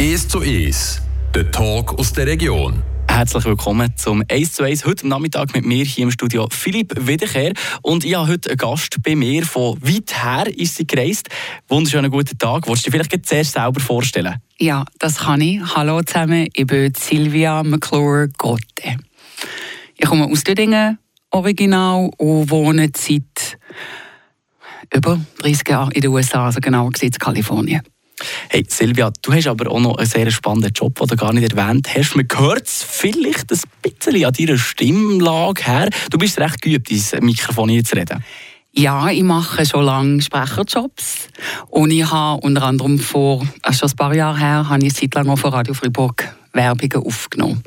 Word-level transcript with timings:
1 0.00 0.28
zu 0.28 0.40
1, 0.40 1.02
der 1.34 1.50
Talk 1.50 1.98
aus 1.98 2.14
der 2.14 2.26
Region. 2.26 2.82
Herzlich 3.08 3.44
willkommen 3.44 3.94
zum 3.94 4.24
1 4.26 4.54
zu 4.54 4.62
1. 4.62 4.86
Heute 4.86 5.06
Nachmittag 5.06 5.52
mit 5.52 5.66
mir 5.66 5.84
hier 5.84 6.04
im 6.04 6.10
Studio 6.10 6.48
Philipp 6.50 6.94
Wiederkehr. 7.06 7.52
Und 7.82 8.06
ich 8.06 8.14
habe 8.14 8.28
heute 8.28 8.48
einen 8.48 8.56
Gast 8.56 9.02
bei 9.02 9.14
mir. 9.14 9.44
Von 9.44 9.76
weit 9.82 10.24
her 10.24 10.46
ist 10.56 10.76
sie 10.76 10.86
gereist. 10.86 11.28
Wunderschönen 11.68 12.10
guten 12.10 12.38
Tag. 12.38 12.66
Wolltest 12.66 12.86
du 12.86 12.90
dich 12.90 13.06
vielleicht 13.06 13.26
zuerst 13.26 13.52
selber 13.52 13.80
vorstellen? 13.80 14.36
Ja, 14.58 14.86
das 14.98 15.18
kann 15.18 15.42
ich. 15.42 15.60
Hallo 15.74 16.00
zusammen, 16.02 16.48
ich 16.54 16.66
bin 16.66 16.94
Silvia 16.94 17.62
McClure-Gotte. 17.62 18.96
Ich 19.98 20.06
komme 20.06 20.24
aus 20.24 20.42
Dödingen, 20.42 20.98
original, 21.30 22.08
und 22.16 22.50
wohne 22.50 22.90
seit 22.96 23.58
über 24.90 25.20
30 25.40 25.68
Jahren 25.68 25.90
in 25.90 26.00
den 26.00 26.10
USA, 26.12 26.46
also 26.46 26.60
genau 26.60 26.88
gesagt 26.88 27.14
in 27.14 27.18
Kalifornien. 27.18 27.82
Hey 28.48 28.64
Silvia, 28.68 29.12
du 29.22 29.32
hast 29.32 29.46
aber 29.46 29.70
auch 29.70 29.80
noch 29.80 29.98
einen 29.98 30.06
sehr 30.06 30.30
spannenden 30.30 30.72
Job, 30.72 30.98
den 30.98 31.08
du 31.08 31.16
gar 31.16 31.32
nicht 31.32 31.52
erwähnt 31.52 31.88
hast. 31.94 32.16
Man 32.16 32.26
hört 32.34 32.66
es 32.66 32.82
vielleicht 32.82 33.50
ein 33.52 33.60
bisschen 33.82 34.24
an 34.24 34.32
deiner 34.32 34.58
Stimmlage 34.58 35.64
her. 35.64 35.90
Du 36.10 36.18
bist 36.18 36.38
recht 36.38 36.62
geübt, 36.62 36.90
ins 36.90 37.12
Mikrofon 37.20 37.68
hier 37.68 37.84
zu 37.84 37.96
reden. 37.96 38.24
Ja, 38.76 39.08
ich 39.08 39.22
mache 39.22 39.64
schon 39.64 39.84
lange 39.84 40.20
Sprecherjobs 40.20 41.28
und 41.68 41.92
ich 41.92 42.10
habe 42.10 42.40
unter 42.40 42.64
anderem 42.64 42.98
vor, 42.98 43.46
also 43.62 43.78
schon 43.78 43.90
ein 43.90 43.96
paar 43.96 44.14
Jahre 44.14 44.38
her, 44.38 44.68
habe 44.68 44.84
ich 44.84 44.94
seit 44.94 45.14
langem 45.14 45.36
für 45.36 45.52
Radio 45.52 45.74
Fribourg 45.74 46.24
Werbungen 46.52 47.06
aufgenommen. 47.06 47.62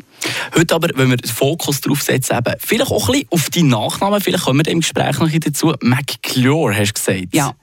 Heute 0.56 0.76
aber, 0.76 0.90
wenn 0.96 1.10
wir 1.10 1.18
den 1.18 1.32
Fokus 1.32 1.82
darauf 1.82 2.02
setzen, 2.02 2.38
eben, 2.38 2.56
vielleicht 2.60 2.92
auch 2.92 3.08
ein 3.08 3.14
bisschen 3.14 3.28
auf 3.32 3.50
deinen 3.50 3.68
Nachnamen, 3.68 4.22
vielleicht 4.22 4.44
kommen 4.44 4.66
wir 4.66 4.72
im 4.72 4.80
Gespräch 4.80 5.20
noch 5.20 5.30
dazu. 5.30 5.74
McClure 5.82 6.76
hast 6.76 6.98
du 6.98 7.14
gesagt. 7.14 7.36
Ja. 7.36 7.54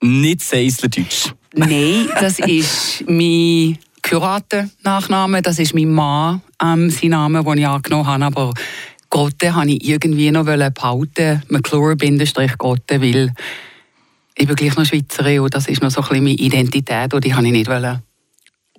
Nicht 0.00 0.42
Seisler-Deutsch. 0.42 1.32
Nein, 1.54 2.08
das 2.20 2.38
ist 2.38 3.04
mein 3.08 3.78
Kurator-Nachname, 4.02 5.42
das 5.42 5.58
ist 5.58 5.74
mein 5.74 5.90
Mann, 5.90 6.42
ähm, 6.62 6.90
sein 6.90 7.10
Name, 7.10 7.42
den 7.42 7.58
ich 7.58 7.66
angenommen 7.66 8.06
habe, 8.06 8.24
aber 8.24 8.54
Gotte 9.08 9.54
habe 9.54 9.72
ich 9.72 9.88
irgendwie 9.88 10.30
noch 10.30 10.44
behalten, 10.44 11.42
McClure-Gotte, 11.48 13.02
weil 13.02 13.32
ich 14.36 14.46
bin 14.46 14.56
gleich 14.56 14.76
noch 14.76 14.84
Schweizerin 14.84 15.40
und 15.40 15.54
das 15.54 15.66
ist 15.66 15.82
noch 15.82 15.90
so 15.90 16.00
ein 16.02 16.08
bisschen 16.08 16.24
meine 16.24 16.36
Identität 16.36 17.12
und 17.12 17.24
die 17.24 17.34
habe 17.34 17.44
ich 17.46 17.52
nicht 17.52 17.68
wollen 17.68 18.00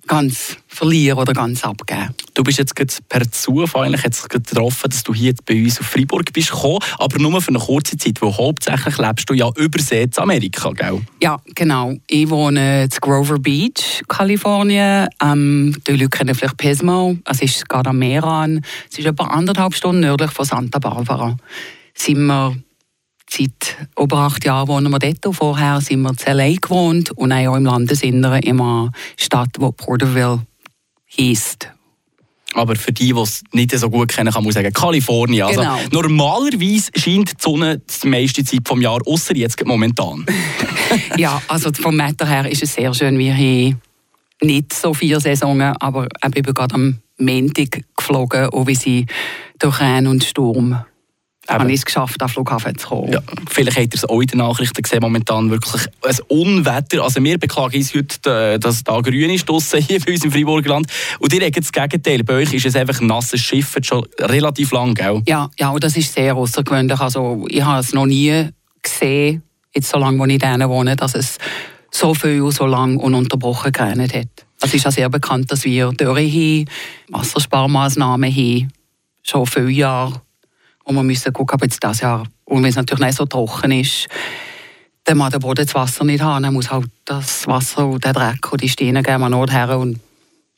ganz 0.06 0.56
verlieren 0.66 1.18
oder 1.18 1.32
ganz 1.32 1.64
abgeben. 1.64 2.14
Du 2.34 2.42
bist 2.42 2.58
jetzt 2.58 2.74
per 3.08 3.30
Zufall 3.30 3.86
eigentlich 3.86 4.04
jetzt 4.04 4.28
getroffen, 4.28 4.90
dass 4.90 5.02
du 5.02 5.14
hier 5.14 5.34
bei 5.46 5.62
uns 5.62 5.80
auf 5.80 5.86
Freiburg 5.86 6.32
bist 6.32 6.50
gekommen, 6.50 6.78
aber 6.98 7.18
nur 7.18 7.40
für 7.40 7.48
eine 7.48 7.58
kurze 7.58 7.96
Zeit, 7.96 8.20
weil 8.20 8.36
hauptsächlich 8.36 8.98
lebst 8.98 9.28
du 9.30 9.34
ja 9.34 9.50
übersee 9.56 10.02
in 10.04 10.10
Amerika, 10.16 10.70
gell? 10.70 11.02
Ja, 11.20 11.38
genau. 11.54 11.94
Ich 12.08 12.28
wohne 12.30 12.84
in 12.84 12.90
Grover 13.00 13.38
Beach, 13.38 14.02
Kalifornien. 14.08 15.08
Ähm, 15.22 15.76
die 15.86 15.92
Leute 15.92 16.08
kennen 16.08 16.34
vielleicht 16.34 16.56
Pismo. 16.56 17.16
Es 17.24 17.42
ist 17.42 17.68
gerade 17.68 17.90
am 17.90 17.98
Meer 17.98 18.24
an. 18.24 18.64
Es 18.90 18.98
ist 18.98 19.06
etwa 19.06 19.24
anderthalb 19.26 19.74
Stunden 19.74 20.00
nördlich 20.00 20.30
von 20.30 20.44
Santa 20.44 20.78
Barbara. 20.78 21.36
Sind 21.94 22.26
wir 22.26 22.56
Seit 23.34 23.88
über 23.98 24.18
acht 24.18 24.44
Jahren 24.44 24.68
wohnen 24.68 24.92
wir 24.92 24.98
dort. 24.98 25.34
Vorher 25.34 25.80
sind 25.80 26.02
wir 26.02 26.10
in 26.10 26.18
L.A. 26.18 26.52
gewohnt 26.60 27.12
und 27.12 27.32
auch 27.32 27.56
im 27.56 27.64
Landesinneren 27.64 28.42
in 28.42 28.60
einer 28.60 28.90
Stadt, 29.16 29.48
die 29.56 29.72
Porterville 29.72 30.40
heisst. 31.18 31.70
Aber 32.52 32.76
für 32.76 32.92
die, 32.92 33.14
die 33.14 33.18
es 33.18 33.42
nicht 33.52 33.70
so 33.70 33.88
gut 33.88 34.10
kennen, 34.10 34.30
kann 34.30 34.44
man 34.44 34.52
sagen, 34.52 34.70
Kalifornien. 34.74 35.46
Also 35.46 35.60
genau. 35.60 35.78
Normalerweise 35.92 36.90
scheint 36.94 37.30
die 37.30 37.36
Sonne 37.38 37.80
die 37.80 38.06
meiste 38.06 38.44
Zeit 38.44 38.68
des 38.68 38.82
Jahres, 38.82 39.06
außer 39.06 39.34
jetzt 39.34 39.64
momentan. 39.64 40.26
ja, 41.16 41.40
also 41.48 41.72
vom 41.72 41.96
Wetter 41.96 42.26
her 42.26 42.50
ist 42.50 42.62
es 42.62 42.74
sehr 42.74 42.92
schön. 42.92 43.18
Wir 43.18 43.34
haben 43.34 43.80
nicht 44.42 44.74
so 44.74 44.92
vier 44.92 45.20
Saisonen, 45.20 45.74
aber 45.78 46.06
ich 46.22 46.42
bin 46.42 46.52
gerade 46.52 46.74
am 46.74 46.98
Montag 47.16 47.82
geflogen, 47.96 48.50
und 48.50 48.66
wir 48.66 48.76
sind 48.76 49.10
durch 49.58 49.80
Regen 49.80 50.08
und 50.08 50.22
Sturm 50.22 50.84
habe 51.48 51.68
ich 51.70 51.78
es 51.78 51.84
geschafft, 51.84 52.20
den 52.20 52.28
Flughafen 52.28 52.78
zu 52.78 52.88
kommen. 52.88 53.12
Ja, 53.12 53.20
vielleicht 53.50 53.76
habt 53.76 53.94
ihr 53.94 53.98
es 53.98 54.04
auch 54.04 54.20
in 54.20 54.28
den 54.28 54.38
Nachrichten 54.38 54.80
gesehen, 54.80 55.00
momentan 55.00 55.50
wirklich 55.50 55.86
ein 56.02 56.16
Unwetter. 56.28 57.02
Also 57.02 57.22
wir 57.22 57.38
beklagen 57.38 57.76
uns 57.76 57.94
heute, 57.94 58.58
dass 58.58 58.76
es 58.76 58.84
da 58.84 59.00
grün 59.00 59.30
ist 59.30 59.48
hier 59.48 60.00
bei 60.00 60.12
uns 60.12 60.24
im 60.24 60.30
Freiburger 60.30 60.70
Land. 60.70 60.86
Und 61.18 61.32
ihr 61.32 61.44
habt 61.44 61.56
das 61.56 61.72
Gegenteil. 61.72 62.22
Bei 62.22 62.34
euch 62.34 62.52
ist 62.54 62.66
es 62.66 62.76
einfach 62.76 63.00
ein 63.00 63.08
nasses 63.08 63.40
Schiff, 63.40 63.76
schon 63.82 64.06
relativ 64.20 64.70
lang, 64.72 64.94
gell? 64.94 65.22
Ja, 65.26 65.50
ja 65.58 65.70
und 65.70 65.82
das 65.82 65.96
ist 65.96 66.14
sehr 66.14 66.36
außergewöhnlich. 66.36 67.00
Also 67.00 67.44
ich 67.48 67.62
habe 67.62 67.80
es 67.80 67.92
noch 67.92 68.06
nie 68.06 68.48
gesehen, 68.80 69.42
jetzt 69.74 69.90
so 69.90 69.98
lange, 69.98 70.18
wo 70.18 70.24
ich 70.26 70.42
in 70.42 70.68
wohne, 70.68 70.96
dass 70.96 71.14
es 71.14 71.38
so 71.90 72.14
viel 72.14 72.50
so 72.52 72.66
lange 72.66 72.98
ununterbrochen 72.98 73.72
geregnet 73.72 74.14
hat. 74.14 74.28
Es 74.60 74.72
ist 74.72 74.84
ja 74.84 74.90
sehr 74.92 75.08
bekannt, 75.08 75.50
dass 75.50 75.64
wir 75.64 75.90
Dürre 75.90 76.22
haben, 76.22 76.66
Wassersparmaßnahmen 77.08 78.30
haben, 78.30 78.72
schon 79.22 79.46
viele 79.46 79.70
Jahre 79.70 80.22
und 80.84 80.94
wir 80.94 81.02
müssen 81.02 81.32
gucken, 81.32 81.54
ob 81.54 81.62
jetzt 81.62 81.82
das 81.82 82.00
Jahr, 82.00 82.24
und 82.44 82.62
wenn 82.62 82.70
es 82.70 82.76
natürlich 82.76 83.04
nicht 83.04 83.16
so 83.16 83.24
trocken 83.24 83.72
ist, 83.72 84.08
dann 85.04 85.18
muss 85.18 85.30
der 85.30 85.38
Boden 85.38 85.64
das 85.64 85.74
Wasser 85.74 86.04
nicht 86.04 86.22
haben. 86.22 86.42
Dann 86.42 86.54
muss 86.54 86.70
halt 86.70 86.86
das 87.04 87.46
Wasser 87.46 87.86
und 87.86 88.04
der 88.04 88.12
Dreck 88.12 88.52
und 88.52 88.62
die 88.62 88.68
Steine 88.68 89.02
gehen 89.02 89.20
wir 89.20 89.46
her 89.50 89.78
und 89.78 90.00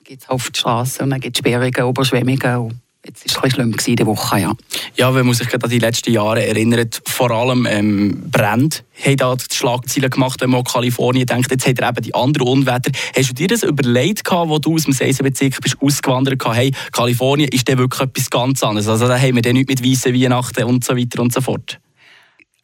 geht 0.05 0.21
es 0.21 0.29
auf 0.29 0.51
die 0.51 0.59
Straße 0.59 1.03
und 1.03 1.11
dann 1.11 1.21
gibt 1.21 1.37
es 1.37 1.39
Sperrungen, 1.39 1.89
Überschwemmungen. 1.89 2.81
Jetzt 3.23 3.37
war 3.37 3.45
es 3.45 3.55
ein 3.59 3.73
schlimm 3.73 3.77
in 3.87 3.97
der 3.97 4.07
Woche, 4.07 4.41
ja. 4.41 4.53
Ja, 4.97 5.15
wenn 5.15 5.27
man 5.27 5.35
sich 5.35 5.49
gerade 5.49 5.65
an 5.65 5.71
die 5.71 5.79
letzten 5.79 6.13
Jahre 6.13 6.47
erinnert, 6.47 7.03
vor 7.07 7.31
allem 7.31 7.67
ähm, 7.69 8.31
Brände 8.31 8.79
haben 9.05 9.17
da 9.17 9.35
die 9.35 9.55
Schlagzeilen 9.55 10.11
gemacht, 10.11 10.41
wenn 10.41 10.51
man 10.51 10.61
an 10.61 10.65
Kalifornien 10.65 11.27
denkt. 11.27 11.51
Jetzt 11.51 11.67
hat 11.67 11.79
er 11.79 11.91
eben 11.91 12.03
die 12.03 12.15
anderen 12.15 12.49
Unwetter. 12.49 12.91
Hast 13.17 13.31
du 13.31 13.35
dir 13.35 13.49
das 13.49 13.63
überlegt, 13.63 14.31
als 14.31 14.61
du 14.61 14.75
aus 14.75 14.85
dem 14.85 14.93
Seisenbezirk 14.93 15.61
bist 15.61 15.77
ausgewandert 15.81 16.39
bist, 16.39 16.55
hey, 16.55 16.73
Kalifornien 16.93 17.49
ist 17.49 17.69
dann 17.69 17.79
wirklich 17.79 18.01
etwas 18.01 18.31
ganz 18.31 18.63
anderes? 18.63 18.89
Also 18.89 19.09
da 19.09 19.19
haben 19.19 19.35
wir 19.35 19.43
dann 19.43 19.55
nicht 19.55 19.69
mit 19.69 19.85
weißen 19.85 20.15
Weihnachten 20.15 20.65
und 20.65 20.85
so 20.85 20.97
weiter 20.97 21.21
und 21.23 21.33
so 21.33 21.41
fort. 21.41 21.79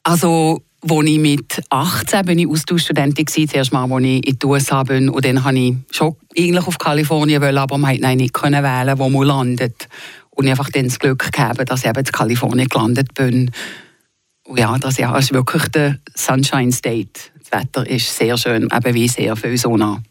Also 0.02 0.62
als 0.82 1.06
ich 1.06 1.18
mit 1.18 1.62
18 1.68 2.24
bin 2.24 2.38
ich 2.38 2.48
Austauschstudentin 2.48 3.26
war, 3.26 3.48
zuerst 3.48 3.72
mal, 3.72 3.92
als 3.92 4.04
ich 4.04 4.26
in 4.26 4.38
die 4.38 4.46
USA 4.46 4.82
bin. 4.82 5.08
Und 5.10 5.24
dann 5.24 5.44
wollte 5.44 5.58
ich 5.58 5.74
schon 5.90 6.16
eigentlich 6.36 6.66
auf 6.66 6.78
Kalifornien, 6.78 7.42
wollen, 7.42 7.58
aber 7.58 7.78
man 7.78 8.00
konnte 8.00 8.16
nicht 8.16 8.42
wählen, 8.42 8.98
wo 8.98 9.08
man 9.08 9.26
landet. 9.26 9.88
Und 10.40 10.46
ich 10.46 10.52
einfach 10.52 10.70
dann 10.70 10.86
das 10.86 10.98
Glück 10.98 11.30
gehabt, 11.30 11.70
dass 11.70 11.80
ich 11.82 11.86
eben 11.86 11.98
in 11.98 12.04
Kalifornien 12.06 12.66
gelandet 12.66 13.12
bin. 13.12 13.50
Und 14.44 14.58
ja, 14.58 14.78
das 14.78 14.96
Jahr 14.96 15.18
ist 15.18 15.34
wirklich 15.34 15.68
der 15.68 15.98
Sunshine 16.14 16.72
State. 16.72 17.20
Das 17.40 17.60
Wetter 17.60 17.86
ist 17.86 18.16
sehr 18.16 18.38
schön, 18.38 18.62
eben 18.74 18.94
wie 18.94 19.06
sehr 19.06 19.36
viel 19.36 19.58
Sonne. 19.58 20.02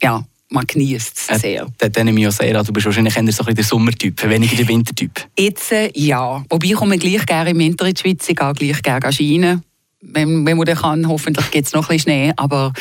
Ja, 0.00 0.24
man 0.50 0.64
genießt 0.68 1.18
es 1.18 1.30
äh, 1.30 1.38
sehr. 1.40 1.66
Äh, 1.80 1.90
dann 1.90 2.06
nehme 2.06 2.20
ich 2.20 2.28
auch 2.28 2.30
sehr 2.30 2.56
an, 2.56 2.64
du 2.64 2.72
bist 2.72 2.86
wahrscheinlich 2.86 3.16
eher 3.16 3.32
so 3.32 3.44
ein 3.44 3.56
der 3.56 3.64
Sommertyp, 3.64 4.22
weniger 4.30 4.54
der 4.54 4.68
Wintertyp. 4.68 5.26
Jetzt 5.36 5.72
äh, 5.72 5.90
ja, 5.96 6.44
wobei 6.48 6.68
ich 6.68 6.74
komme 6.74 6.96
gleich 6.96 7.26
gerne 7.26 7.50
im 7.50 7.58
Winter 7.58 7.86
in 7.86 7.94
die 7.94 8.00
Schweiz, 8.00 8.28
ich 8.28 8.36
gehe 8.36 8.52
gleich 8.52 8.82
gerne 8.82 9.12
Schienen, 9.12 9.64
wenn, 10.00 10.46
wenn 10.46 10.56
man 10.56 10.66
kann. 10.76 11.08
Hoffentlich 11.08 11.50
gibt 11.50 11.66
es 11.66 11.72
noch 11.72 11.90
ein 11.90 11.96
bisschen 11.96 12.12
Schnee, 12.12 12.32
aber 12.36 12.72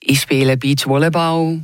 ich 0.00 0.20
spiele 0.20 0.56
Beachvolleyball, 0.56 1.60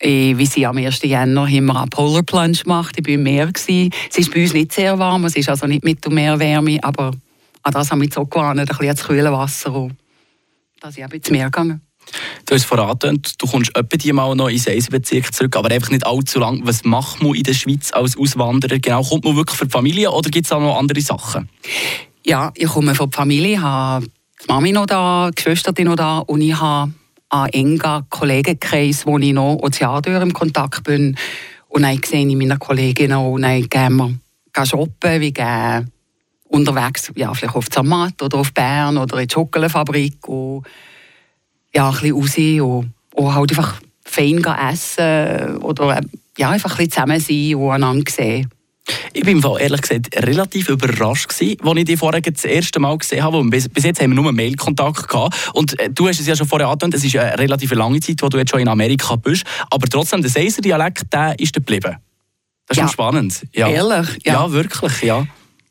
wie 0.00 0.46
sie 0.46 0.66
am 0.66 0.76
1. 0.76 1.02
Januar 1.02 1.48
haben 1.48 1.66
wir 1.66 1.76
eine 1.76 1.88
Polar 1.88 2.22
Plunge 2.22 2.58
gemacht. 2.62 2.96
Ich 2.98 3.06
war 3.06 3.14
im 3.14 3.22
Meer. 3.22 3.50
Es 3.54 3.68
ist 3.68 4.32
bei 4.32 4.42
uns 4.42 4.52
nicht 4.52 4.72
sehr 4.72 4.98
warm, 4.98 5.24
es 5.24 5.36
ist 5.36 5.48
also 5.48 5.66
nicht 5.66 5.84
Mittelmeerwärme, 5.84 6.78
aber 6.82 7.12
an 7.62 7.72
das 7.72 7.90
haben 7.90 8.00
wir 8.00 8.08
so 8.12 8.24
gewarnt, 8.24 8.60
ein 8.60 8.66
bisschen 8.66 8.86
ins 8.86 9.04
kühle 9.04 9.32
Wasser. 9.32 9.74
Und 9.74 9.96
dass 10.80 10.96
ich 10.96 11.04
ins 11.04 11.30
Meer 11.30 11.46
gegangen 11.46 11.82
Du 12.46 12.54
hast 12.54 12.64
vorhin 12.64 13.20
du 13.38 13.46
kommst 13.46 13.76
etwa 13.76 14.12
mal 14.12 14.34
noch 14.34 14.48
in 14.48 14.62
den 14.62 14.84
Bezirk 14.90 15.34
zurück, 15.34 15.56
aber 15.56 15.70
einfach 15.70 15.90
nicht 15.90 16.06
allzu 16.06 16.38
lang. 16.38 16.60
Was 16.64 16.84
macht 16.84 17.22
man 17.22 17.34
in 17.34 17.42
der 17.42 17.52
Schweiz 17.52 17.92
als 17.92 18.16
Auswanderer? 18.16 18.78
Genau, 18.78 19.02
kommt 19.02 19.24
man 19.24 19.36
wirklich 19.36 19.58
für 19.58 19.66
die 19.66 19.70
Familie 19.72 20.10
oder 20.10 20.30
gibt 20.30 20.46
es 20.46 20.52
auch 20.52 20.60
noch 20.60 20.78
andere 20.78 21.00
Sachen? 21.00 21.48
Ja, 22.24 22.50
ich 22.54 22.68
komme 22.68 22.94
für 22.94 23.06
die 23.06 23.16
Familie, 23.16 23.60
habe 23.60 24.06
die 24.06 24.46
Mami 24.48 24.72
noch 24.72 24.86
da, 24.86 25.30
die 25.30 25.34
Geschwister 25.34 25.72
noch 25.84 25.96
da 25.96 26.18
und 26.20 26.40
ich 26.40 26.58
habe 26.58 26.92
einen 27.28 27.52
engen 27.52 28.08
Kollegenkreis, 28.08 29.06
wo 29.06 29.18
ich 29.18 29.32
noch 29.32 29.56
Ozeandür 29.56 30.20
im 30.22 30.32
Kontakt 30.32 30.84
bin. 30.84 31.16
Und 31.68 31.82
dann 31.82 32.00
sehe 32.02 32.26
ich 32.26 32.36
meine 32.36 32.58
Kolleginnen 32.58 33.18
und 33.18 33.42
dann 33.42 33.68
gehen 33.68 33.96
wir 33.96 34.66
shoppen, 34.66 35.20
wir 35.20 35.32
gehen 35.32 35.92
unterwegs, 36.48 37.12
ja, 37.14 37.32
vielleicht 37.34 37.54
auf 37.54 37.68
Zermatt 37.68 38.20
oder 38.22 38.38
auf 38.38 38.52
Bern 38.52 38.96
oder 38.96 39.18
in 39.18 39.28
die 39.28 39.32
Schokoladefabrik 39.32 40.26
und 40.28 40.66
ja, 41.74 41.90
ein 41.90 42.00
bisschen 42.00 42.60
raus 42.60 42.92
und, 43.14 43.24
und 43.24 43.34
halt 43.34 43.50
einfach 43.50 43.80
fein 44.04 44.42
essen 44.42 45.58
oder 45.58 46.00
ja, 46.38 46.50
einfach 46.50 46.78
ein 46.78 46.86
bisschen 46.86 46.90
zusammen 46.90 47.20
sein 47.20 47.54
und 47.54 47.70
einander 47.70 48.10
sehen. 48.10 48.48
Ich 49.12 49.22
bin 49.22 49.42
ehrlich 49.58 49.80
gesagt 49.80 50.14
relativ 50.16 50.68
überrascht 50.68 51.28
gewesen, 51.28 51.56
als 51.62 51.78
ich 51.78 51.84
dich 51.84 51.98
vorher 51.98 52.20
das 52.20 52.44
erste 52.44 52.80
Mal 52.80 52.96
gesehen 52.98 53.22
habe. 53.22 53.42
Bis, 53.44 53.68
bis 53.68 53.84
jetzt 53.84 54.00
haben 54.00 54.10
wir 54.10 54.22
nur 54.22 54.32
Mailkontakt 54.32 55.08
gehabt. 55.08 55.50
Und 55.54 55.78
äh, 55.78 55.90
du 55.90 56.08
hast 56.08 56.20
es 56.20 56.26
ja 56.26 56.36
schon 56.36 56.46
vorher 56.46 56.68
angedeutet, 56.68 57.00
es 57.00 57.04
ist 57.04 57.16
eine 57.16 57.38
relativ 57.38 57.72
lange 57.72 58.00
Zeit, 58.00 58.22
wo 58.22 58.28
du 58.28 58.38
jetzt 58.38 58.50
schon 58.50 58.60
in 58.60 58.68
Amerika 58.68 59.16
bist. 59.16 59.44
Aber 59.70 59.86
trotzdem, 59.88 60.22
der 60.22 60.30
Seiser-Dialekt, 60.30 61.12
der 61.12 61.38
ist 61.38 61.52
geblieben. 61.52 61.96
Das 62.66 62.76
ist 62.76 62.78
ja. 62.78 62.82
schon 62.84 62.92
spannend. 62.92 63.46
Ja. 63.52 63.68
Ehrlich? 63.68 64.18
Ja. 64.24 64.34
ja, 64.34 64.52
wirklich, 64.52 65.02
ja. 65.02 65.26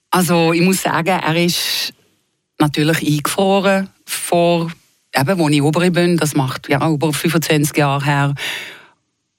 Also 0.10 0.54
ich 0.54 0.62
muss 0.62 0.82
sagen, 0.82 1.20
er 1.20 1.36
ist 1.36 1.94
natürlich 2.60 3.06
eingefroren 3.06 3.90
vor, 4.06 4.72
eben, 5.16 5.38
wo 5.38 5.50
ich 5.50 5.62
oben 5.62 5.94
bin. 5.94 6.18
Das 6.18 6.36
macht 6.36 6.70
ja 6.70 6.88
über 6.90 7.14
25 7.14 7.78
Jahre 7.78 8.04
her. 8.04 8.36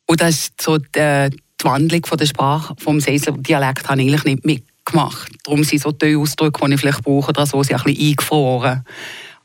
Und 0.06 0.20
das 0.20 0.30
ist 0.30 0.62
so 0.62 0.78
die, 0.78 1.30
die 1.60 1.64
Wandlung 1.64 2.06
von 2.06 2.18
der 2.18 2.26
Sprache 2.26 2.74
vom 2.78 3.00
Seisler 3.00 3.32
Dialekt 3.32 3.88
habe 3.88 4.00
ich 4.00 4.08
eigentlich 4.08 4.24
nicht 4.24 4.44
mitgemacht. 4.44 5.30
Darum 5.44 5.64
sind 5.64 5.82
so 5.82 5.92
die 5.92 6.16
Ausdrücke, 6.16 6.66
die 6.66 6.74
ich 6.74 6.80
vielleicht 6.80 7.02
brauche, 7.02 7.30
oder 7.30 7.46
so, 7.46 7.62
sind 7.62 7.76
ein 7.76 7.84
bisschen 7.84 8.08
eingefroren. 8.08 8.84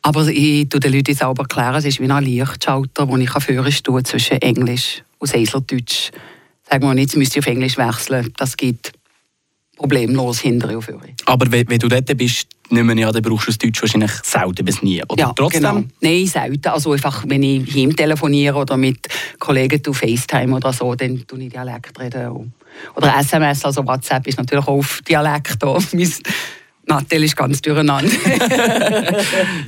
Aber 0.01 0.27
ich 0.27 0.67
tue 0.67 0.79
den 0.79 0.93
Leuten 0.93 1.15
selber 1.15 1.43
erklären, 1.43 1.75
es 1.75 1.85
ist 1.85 1.99
wie 1.99 2.11
ein 2.11 2.23
Lichtschalter, 2.23 3.05
den 3.05 3.21
ich 3.21 3.31
führen 3.31 4.05
zwischen 4.05 4.41
Englisch 4.41 5.01
und 5.17 5.27
Seislerdeutsch. 5.27 6.11
Sagen 6.69 6.85
wir 6.85 6.93
nicht, 6.93 7.13
jetzt 7.13 7.17
müsst 7.17 7.35
ihr 7.35 7.39
auf 7.39 7.47
Englisch 7.47 7.77
wechseln. 7.77 8.33
Das 8.37 8.57
geht 8.57 8.91
problemlos 9.77 10.39
hinterher 10.39 10.77
auf 10.77 10.89
Aber 11.25 11.51
wenn, 11.51 11.69
wenn, 11.69 11.79
du 11.79 11.87
dort 11.87 12.17
bist, 12.17 12.47
nicht 12.69 12.83
mehr, 12.83 12.97
ja, 12.97 13.11
dann 13.11 13.21
brauchst 13.21 13.47
du 13.47 13.51
das 13.51 13.57
Deutsch 13.57 13.81
wahrscheinlich 13.81 14.11
selten 14.23 14.65
bis 14.65 14.81
nie. 14.81 15.01
Oder 15.07 15.19
ja, 15.19 15.33
trotzdem? 15.35 15.61
Genau. 15.61 15.83
Nein, 16.01 16.25
selten. 16.27 16.69
Also 16.69 16.91
einfach, 16.91 17.23
wenn 17.27 17.43
ich 17.43 17.71
hier 17.71 17.95
telefoniere 17.95 18.55
oder 18.55 18.77
mit 18.77 19.07
Kollegen 19.39 19.81
auf 19.87 19.97
FaceTime 19.97 20.55
oder 20.55 20.73
so, 20.73 20.95
dann 20.95 21.25
tue 21.27 21.43
ich 21.43 21.51
Dialekt 21.51 21.99
reden. 21.99 22.53
Oder 22.95 23.17
SMS, 23.19 23.65
also 23.65 23.85
WhatsApp 23.85 24.27
ist 24.27 24.37
natürlich 24.37 24.65
auch 24.65 24.79
auf 24.79 25.01
Dialekt. 25.07 25.63
Nattel 26.93 27.23
ist 27.23 27.35
ganz 27.35 27.61
durcheinander. 27.61 28.11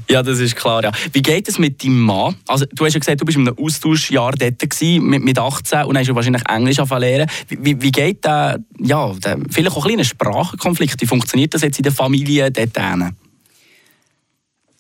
ja, 0.10 0.22
das 0.22 0.40
ist 0.40 0.56
klar. 0.56 0.84
Ja. 0.84 0.92
Wie 1.12 1.22
geht 1.22 1.48
es 1.48 1.58
mit 1.58 1.84
deinem 1.84 2.02
Mann? 2.02 2.36
Also, 2.48 2.66
du 2.72 2.86
hast 2.86 2.94
ja 2.94 3.00
gesagt, 3.00 3.22
du 3.22 3.26
bist 3.26 3.38
in 3.38 3.48
einem 3.48 3.58
Austauschjahr 3.58 4.34
dort 4.34 4.60
gewesen, 4.60 5.06
mit, 5.06 5.24
mit 5.24 5.40
18 5.40 5.84
und 5.84 5.98
hast 5.98 6.08
ja 6.08 6.16
wahrscheinlich 6.16 6.44
Englisch 6.48 6.78
lernen. 6.78 7.30
Wie, 7.48 7.82
wie 7.82 7.92
geht 7.92 8.24
der, 8.24 8.60
ja, 8.80 9.12
der, 9.14 9.38
vielleicht 9.50 9.76
auch 9.76 9.84
ein 9.84 9.90
kleiner 9.90 10.04
Sprachenkonflikt? 10.04 11.02
Wie 11.02 11.08
funktioniert 11.08 11.54
das 11.54 11.62
jetzt 11.62 11.80
in 11.80 11.84
der 11.84 11.92
Familie 11.94 12.52
dort? 12.52 12.78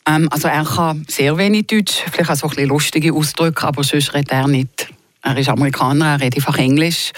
Ähm, 0.07 0.27
also 0.29 0.47
er 0.47 0.63
kann 0.63 1.05
sehr 1.07 1.37
wenig 1.37 1.67
Deutsch, 1.67 2.03
vielleicht 2.11 2.29
auch 2.29 2.35
so 2.35 2.47
ein 2.47 2.49
bisschen 2.51 2.69
lustige 2.69 3.13
Ausdrücke, 3.13 3.65
aber 3.65 3.83
sonst 3.83 4.13
redet 4.13 4.31
er 4.31 4.47
nicht. 4.47 4.89
Er 5.23 5.37
ist 5.37 5.49
Amerikaner, 5.49 6.13
er 6.13 6.21
redet 6.21 6.37
einfach 6.37 6.57
Englisch. 6.57 7.11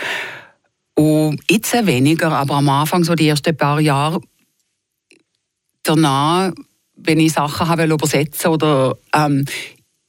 Und 0.95 1.41
jetzt 1.49 1.73
weniger, 1.85 2.31
aber 2.31 2.55
am 2.55 2.69
Anfang, 2.69 3.03
so 3.03 3.13
die 3.13 3.27
ersten 3.27 3.55
paar 3.55 3.79
Jahre, 3.79 4.21
danach, 5.87 6.51
wenn 6.95 7.19
ich 7.19 7.33
Sachen 7.33 7.67
habe 7.67 7.85
übersetzen 7.85 8.51
oder 8.51 8.97
ähm, 9.13 9.45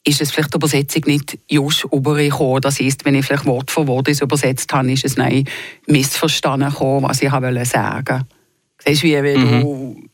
ist 0.04 0.20
es 0.20 0.30
vielleicht 0.30 0.54
die 0.54 0.56
Übersetzung 0.56 1.02
nicht 1.06 1.38
just 1.48 1.84
übergekommen. 1.84 2.62
Das 2.62 2.80
heisst, 2.80 3.04
wenn 3.04 3.14
ich 3.14 3.26
vielleicht 3.26 3.46
Wort 3.46 3.70
für 3.70 3.86
Wort 3.86 4.08
übersetzt 4.08 4.72
habe, 4.72 4.90
ist 4.90 5.04
es 5.04 5.16
nein 5.16 5.44
missverstanden 5.86 6.70
gekommen, 6.70 7.06
was 7.08 7.22
ich 7.22 7.30
wollte 7.30 7.64
sagen. 7.64 8.24
Siehst 8.84 9.02
du, 9.02 9.06
wie 9.06 9.22
wenn 9.22 9.40
mhm. 9.40 9.60
du 9.60 10.08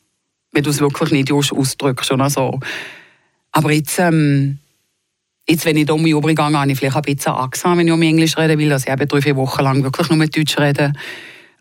wenn 0.55 0.63
du 0.63 0.69
es 0.69 0.79
wirklich 0.79 1.11
nicht 1.11 1.29
just 1.29 1.53
ausdrückst 1.53 2.11
oder 2.13 2.29
so. 2.29 2.59
Aber 3.51 3.71
jetzt, 3.71 3.99
ähm, 3.99 4.59
jetzt 5.47 5.65
wenn 5.65 5.77
ich 5.77 5.91
um 5.91 6.01
mich 6.01 6.13
übergehe, 6.13 6.37
habe 6.37 6.71
ich 6.71 6.79
vielleicht 6.79 6.95
ein 6.95 7.01
bisschen 7.01 7.33
Angst, 7.33 7.65
wenn 7.65 7.87
ich 7.87 7.93
um 7.93 8.01
Englisch 8.01 8.37
rede, 8.37 8.57
weil 8.57 8.71
ich 8.71 8.87
eben 8.87 9.07
drei, 9.07 9.21
vier 9.21 9.35
Wochen 9.35 9.61
lang 9.61 9.83
wirklich 9.83 10.09
nur 10.09 10.17
mit 10.17 10.35
Deutsch 10.35 10.57
rede. 10.57 10.93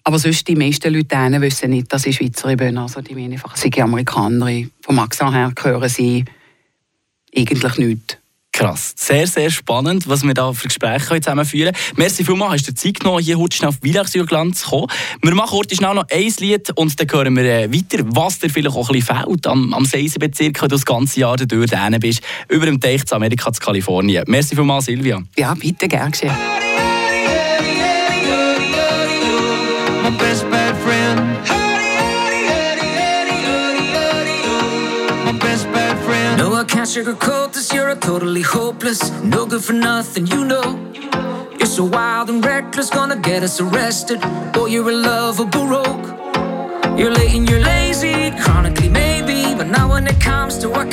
Aber 0.07 0.19
sonst, 0.19 0.47
die 0.47 0.55
meisten 0.55 0.93
Leute 0.93 1.41
wissen 1.41 1.71
nicht, 1.71 1.93
dass 1.93 2.05
ich 2.05 2.17
Schweizerin 2.17 2.59
bin. 2.59 2.79
Also 2.79 3.01
die 3.01 3.15
meinen 3.15 3.33
einfach, 3.33 3.57
sie 3.57 3.71
sind 3.75 3.81
Amerikanerin. 3.81 4.71
Vom 4.83 4.99
Akzent 4.99 5.33
her 5.33 5.53
hören 5.63 5.89
sie 5.89 6.25
eigentlich 7.35 7.79
nichts. 7.79 8.19
Krass. 8.55 8.95
Sehr, 8.97 9.27
sehr 9.27 9.51
spannend, 9.51 10.09
was 10.09 10.23
wir 10.23 10.33
da 10.33 10.53
für 10.53 10.69
Gespräche 10.69 11.21
zusammen 11.21 11.45
führen 11.45 11.73
können. 11.73 11.95
Merci 11.97 12.25
vielmals, 12.25 12.53
hast 12.53 12.69
du 12.69 12.73
dir 12.73 12.77
Zeit 12.77 13.01
genommen, 13.01 13.21
hier 13.21 13.37
heute 13.37 13.57
schnell 13.57 13.71
auf 13.71 13.79
Villachsjurgland 13.83 14.57
zu 14.57 14.69
kommen. 14.69 14.87
Wir 15.23 15.35
machen 15.35 15.59
heute 15.59 15.75
schnell 15.75 15.95
noch 15.95 16.07
ein 16.09 16.33
Lied 16.39 16.71
und 16.77 17.01
dann 17.01 17.09
hören 17.11 17.37
wir 17.37 17.45
äh, 17.45 17.73
weiter, 17.73 18.05
was 18.07 18.39
dir 18.39 18.51
vielleicht 18.51 18.77
auch 18.77 18.89
ein 18.89 19.01
bisschen 19.01 19.17
fehlt 19.17 19.47
am, 19.49 19.75
am 19.75 19.85
Seisenbezirk, 19.85 20.63
wenn 20.63 20.69
du 20.69 20.77
das 20.77 20.87
ganze 20.87 21.19
Jahr 21.19 21.37
durch 21.37 21.71
bist, 21.99 22.21
über 22.49 22.67
dem 22.67 22.79
Teich 22.79 23.05
zu 23.05 23.17
Amerika, 23.17 23.53
zu 23.53 23.61
Kalifornien. 23.61 24.23
Merci 24.29 24.55
vielmals, 24.55 24.85
Silvia. 24.85 25.21
Ja, 25.37 25.55
bitte, 25.55 25.89
gern 25.89 26.13
geschehen. 26.13 26.31
Sugarcoat 36.85 37.55
this, 37.55 37.73
you're 37.73 37.89
a 37.89 37.97
totally 37.97 38.43
hopeless. 38.43 39.11
No 39.23 39.47
good 39.47 39.65
for 39.65 39.73
nothing, 39.73 40.27
you 40.27 40.45
know. 40.45 40.93
You're 41.59 41.67
so 41.67 41.85
wild 41.85 42.29
and 42.29 42.45
reckless, 42.45 42.91
gonna 42.91 43.17
get 43.17 43.43
us 43.43 43.59
arrested. 43.61 44.21
Boy, 44.53 44.67
you're 44.67 44.91
a 44.91 44.93
lovable 44.93 45.67
rogue. 45.67 46.07
You're 46.99 47.11
late 47.11 47.35
and 47.35 47.49
you're 47.49 47.61
lazy, 47.61 48.33
chronically 48.43 48.91
maybe. 48.91 49.55
But 49.55 49.69
not 49.69 49.89
when 49.89 50.07
it 50.07 50.21
comes 50.21 50.59
to 50.59 50.69
what 50.69 50.91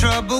trouble 0.00 0.39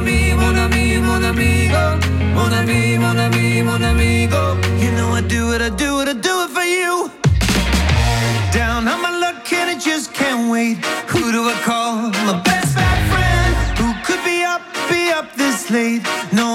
ami, 0.00 0.34
mon 0.34 0.56
ami, 0.56 0.96
mon 0.98 1.22
amigo, 1.24 1.98
mon 2.34 2.52
ami, 2.52 2.98
mon 2.98 3.18
ami, 3.18 3.62
mon 3.62 3.82
amigo. 3.82 4.56
You 4.82 4.90
know 4.92 5.14
I 5.14 5.20
do 5.20 5.52
I 5.52 5.68
do 5.68 6.00
I 6.00 6.14
do 6.14 6.34
it 6.44 6.50
for 6.56 6.64
you. 6.64 7.10
Down 8.52 8.88
on 8.88 9.02
my 9.02 9.10
luck 9.18 9.52
and 9.52 9.70
I 9.70 9.78
just 9.78 10.14
can't 10.14 10.50
wait. 10.50 10.78
Who 11.12 11.32
do 11.32 11.48
I 11.48 11.54
call? 11.68 11.96
My 12.26 12.40
best 12.42 12.72
friend. 13.10 13.52
Who 13.80 13.88
could 14.06 14.22
be 14.24 14.42
up, 14.42 14.62
be 14.88 15.10
up 15.12 15.34
this 15.36 15.70
late? 15.70 16.02
No 16.32 16.46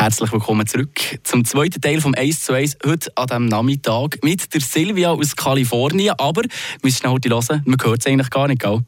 Herzlich 0.00 0.32
willkommen 0.32 0.66
zurück 0.66 0.98
zum 1.24 1.44
zweiten 1.44 1.78
Teil 1.78 2.00
vom 2.00 2.14
1 2.14 2.40
zu 2.40 2.54
1 2.54 2.78
heute 2.86 3.14
an 3.18 3.26
diesem 3.26 3.46
Nachmittag 3.48 4.24
mit 4.24 4.54
der 4.54 4.62
Silvia 4.62 5.10
aus 5.10 5.36
Kalifornien. 5.36 6.14
Aber, 6.16 6.40
wir 6.40 6.50
müssen 6.82 7.00
schnell 7.00 7.12
heute 7.12 7.28
hören, 7.28 7.62
man 7.66 7.76
hört 7.84 8.00
es 8.00 8.06
eigentlich 8.06 8.30
gar 8.30 8.48
nicht, 8.48 8.62
gell? 8.62 8.80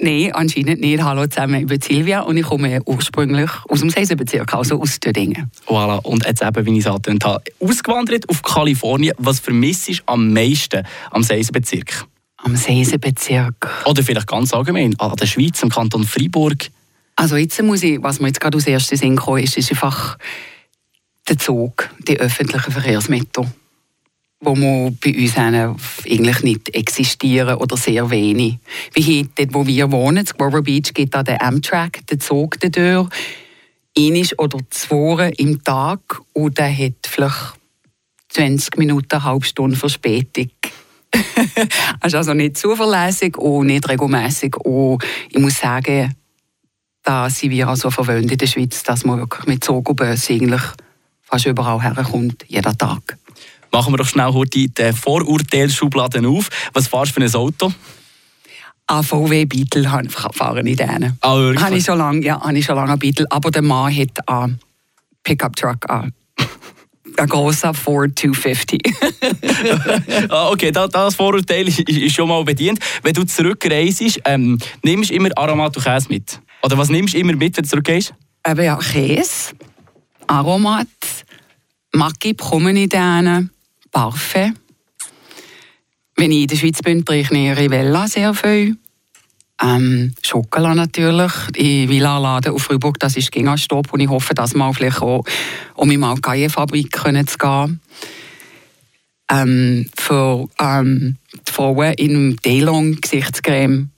Nein, 0.00 0.32
anscheinend 0.32 0.80
nicht. 0.80 1.02
Hallo 1.02 1.26
zusammen, 1.26 1.62
ich 1.62 1.66
bin 1.66 1.80
Silvia 1.80 2.20
und 2.20 2.36
ich 2.36 2.44
komme 2.44 2.80
ursprünglich 2.86 3.50
aus 3.68 3.80
dem 3.80 3.90
Seisenbezirk, 3.90 4.54
also 4.54 4.80
aus 4.80 5.00
Dödingen. 5.00 5.50
Voilà. 5.66 5.98
Und 6.04 6.24
jetzt 6.24 6.40
eben, 6.40 6.64
wie 6.64 6.78
ich 6.78 6.84
es 6.84 6.86
angetönt 6.86 7.24
habe, 7.24 7.42
ausgewandert 7.58 8.28
auf 8.28 8.40
Kalifornien. 8.40 9.14
Was 9.18 9.40
vermisst 9.40 9.88
du 9.88 9.94
am 10.06 10.32
meisten 10.32 10.86
am 11.10 11.24
Seisenbezirk? 11.24 12.06
Am 12.36 12.54
Seisenbezirk? 12.54 13.68
Oder 13.86 14.04
vielleicht 14.04 14.28
ganz 14.28 14.54
allgemein, 14.54 14.94
an 15.00 15.16
der 15.16 15.26
Schweiz, 15.26 15.60
im 15.64 15.68
Kanton 15.70 16.04
Freiburg? 16.04 16.68
Also 17.16 17.34
jetzt 17.34 17.60
muss 17.60 17.82
ich, 17.82 18.00
was 18.00 18.20
mir 18.20 18.28
jetzt 18.28 18.40
gerade 18.40 18.56
als 18.56 18.68
erstes 18.68 19.00
Sinn 19.00 19.16
kam, 19.16 19.38
ist, 19.38 19.56
ist 19.56 19.72
einfach 19.72 20.16
der 21.30 21.38
Zug, 21.38 21.88
die 22.06 22.20
öffentlichen 22.20 22.72
Verkehrsmittel 22.72 23.46
wo 24.40 24.54
man 24.54 24.96
bei 25.04 25.14
uns 25.14 25.36
eigentlich 25.36 26.42
nicht 26.42 26.74
existieren 26.74 27.56
oder 27.56 27.76
sehr 27.76 28.10
wenig. 28.10 28.56
Wie 28.94 29.02
hier, 29.02 29.28
dort, 29.34 29.52
wo 29.54 29.66
wir 29.66 29.92
wohnen, 29.92 30.24
in 30.26 30.38
Grover 30.38 30.62
Beach, 30.62 30.94
geht 30.94 31.14
da 31.14 31.22
der 31.22 31.42
Amtrak, 31.42 32.06
der 32.06 32.18
Zug 32.18 32.58
durch, 32.58 33.08
einisch 33.96 34.38
oder 34.38 34.58
zwei 34.70 35.30
im 35.36 35.62
Tag 35.62 36.00
und 36.32 36.56
der 36.56 36.74
hat 36.74 37.06
vielleicht 37.06 37.54
20 38.30 38.78
Minuten, 38.78 39.08
eine 39.10 39.24
halbe 39.24 39.44
Stunde 39.44 39.76
Verspätung. 39.76 40.50
ist 42.04 42.14
also 42.14 42.32
nicht 42.32 42.56
zuverlässig 42.56 43.36
und 43.36 43.66
nicht 43.66 43.88
regelmäßig. 43.88 44.56
Und 44.58 45.04
ich 45.28 45.38
muss 45.38 45.58
sagen, 45.58 46.14
da 47.02 47.28
sind 47.28 47.50
wir 47.50 47.68
also 47.68 47.90
verwöhnt 47.90 48.30
in 48.30 48.38
der 48.38 48.46
Schweiz, 48.46 48.82
dass 48.84 49.04
man 49.04 49.18
wirklich 49.18 49.46
mit 49.46 49.64
Zug 49.64 49.88
und 49.88 49.96
Bus 49.96 50.30
eigentlich 50.30 50.62
fast 51.30 51.46
überall 51.46 51.80
herkommt, 51.82 52.44
jeden 52.48 52.76
Tag. 52.78 53.16
Machen 53.72 53.92
wir 53.92 53.98
doch 53.98 54.06
schnell 54.06 54.32
heute 54.32 54.66
die 54.68 54.92
Vorurteilsschubladen 54.92 56.26
auf. 56.26 56.48
Was 56.72 56.88
fahrst 56.88 57.16
du 57.16 57.20
für 57.20 57.26
ein 57.26 57.34
Auto? 57.34 57.72
Ein 58.88 59.04
VW 59.04 59.44
Beetle 59.44 59.88
fahren 60.10 60.66
ich 60.66 60.76
denen. 60.76 61.16
Ah, 61.20 61.36
wirklich? 61.36 61.64
Habe 61.64 61.76
ich 61.76 61.84
schon 61.84 61.98
lange, 61.98 62.24
ja, 62.24 62.40
habe 62.40 62.58
ich 62.58 62.64
schon 62.64 62.74
lange 62.74 62.90
einen 62.90 62.98
Beetle. 62.98 63.26
Aber 63.30 63.52
der 63.52 63.62
Mann 63.62 63.96
hat 63.96 64.28
einen 64.28 64.58
Pickup 65.22 65.54
Truck 65.54 65.88
an. 65.88 66.12
Ein 67.16 67.28
großer 67.28 67.74
Ford 67.74 68.18
250. 68.18 68.80
ah, 70.30 70.50
okay, 70.50 70.72
das, 70.72 70.90
das 70.90 71.14
Vorurteil 71.14 71.68
ist, 71.68 71.80
ist, 71.80 72.14
schon 72.14 72.28
mal 72.28 72.42
bedient. 72.44 72.80
Wenn 73.02 73.12
du 73.12 73.24
zurückreist, 73.24 74.20
ähm, 74.24 74.58
nimmst 74.82 75.10
du 75.10 75.14
immer 75.14 75.28
Aromat 75.36 75.76
und 75.76 75.84
Käse 75.84 76.08
mit? 76.08 76.40
Oder 76.62 76.76
was 76.78 76.88
nimmst 76.88 77.14
du 77.14 77.18
immer 77.18 77.34
mit, 77.34 77.56
wenn 77.56 77.62
du 77.62 77.68
zurückgehst? 77.68 78.14
Eben 78.48 78.64
ja, 78.64 78.76
Käse, 78.76 79.52
Aromat, 80.30 80.86
Maggi 81.92 82.34
bekomme 82.34 82.70
ich 82.80 82.88
denen. 82.88 83.50
Parfait. 83.90 84.52
Wenn 86.14 86.30
ich 86.30 86.42
in 86.42 86.46
der 86.46 86.56
Schweiz 86.56 86.80
bin, 86.82 87.04
trinke 87.04 87.50
ich 87.50 87.58
Rivella 87.58 88.06
sehr 88.06 88.32
viel. 88.32 88.76
Ähm, 89.60 90.14
Schokolade 90.22 90.76
natürlich. 90.76 91.32
In 91.56 91.88
Villa-Laden 91.88 92.54
auf 92.54 92.62
Freiburg, 92.62 93.00
das 93.00 93.16
ist 93.16 93.32
Gingastopp 93.32 93.92
und 93.92 93.98
ich 93.98 94.08
hoffe, 94.08 94.32
dass 94.32 94.54
mal 94.54 94.72
vielleicht 94.72 95.02
auch 95.02 95.24
um 95.74 95.90
in 95.90 96.00
die 96.00 96.48
Fabrik 96.48 96.94
zu 96.94 97.36
gehen. 97.36 97.80
Ähm, 99.32 99.90
für 99.96 100.48
ähm, 100.60 101.16
die 101.34 101.52
Frauen 101.52 101.94
in 101.94 102.36
Delong 102.36 103.00
Gesichtscreme, 103.00 103.90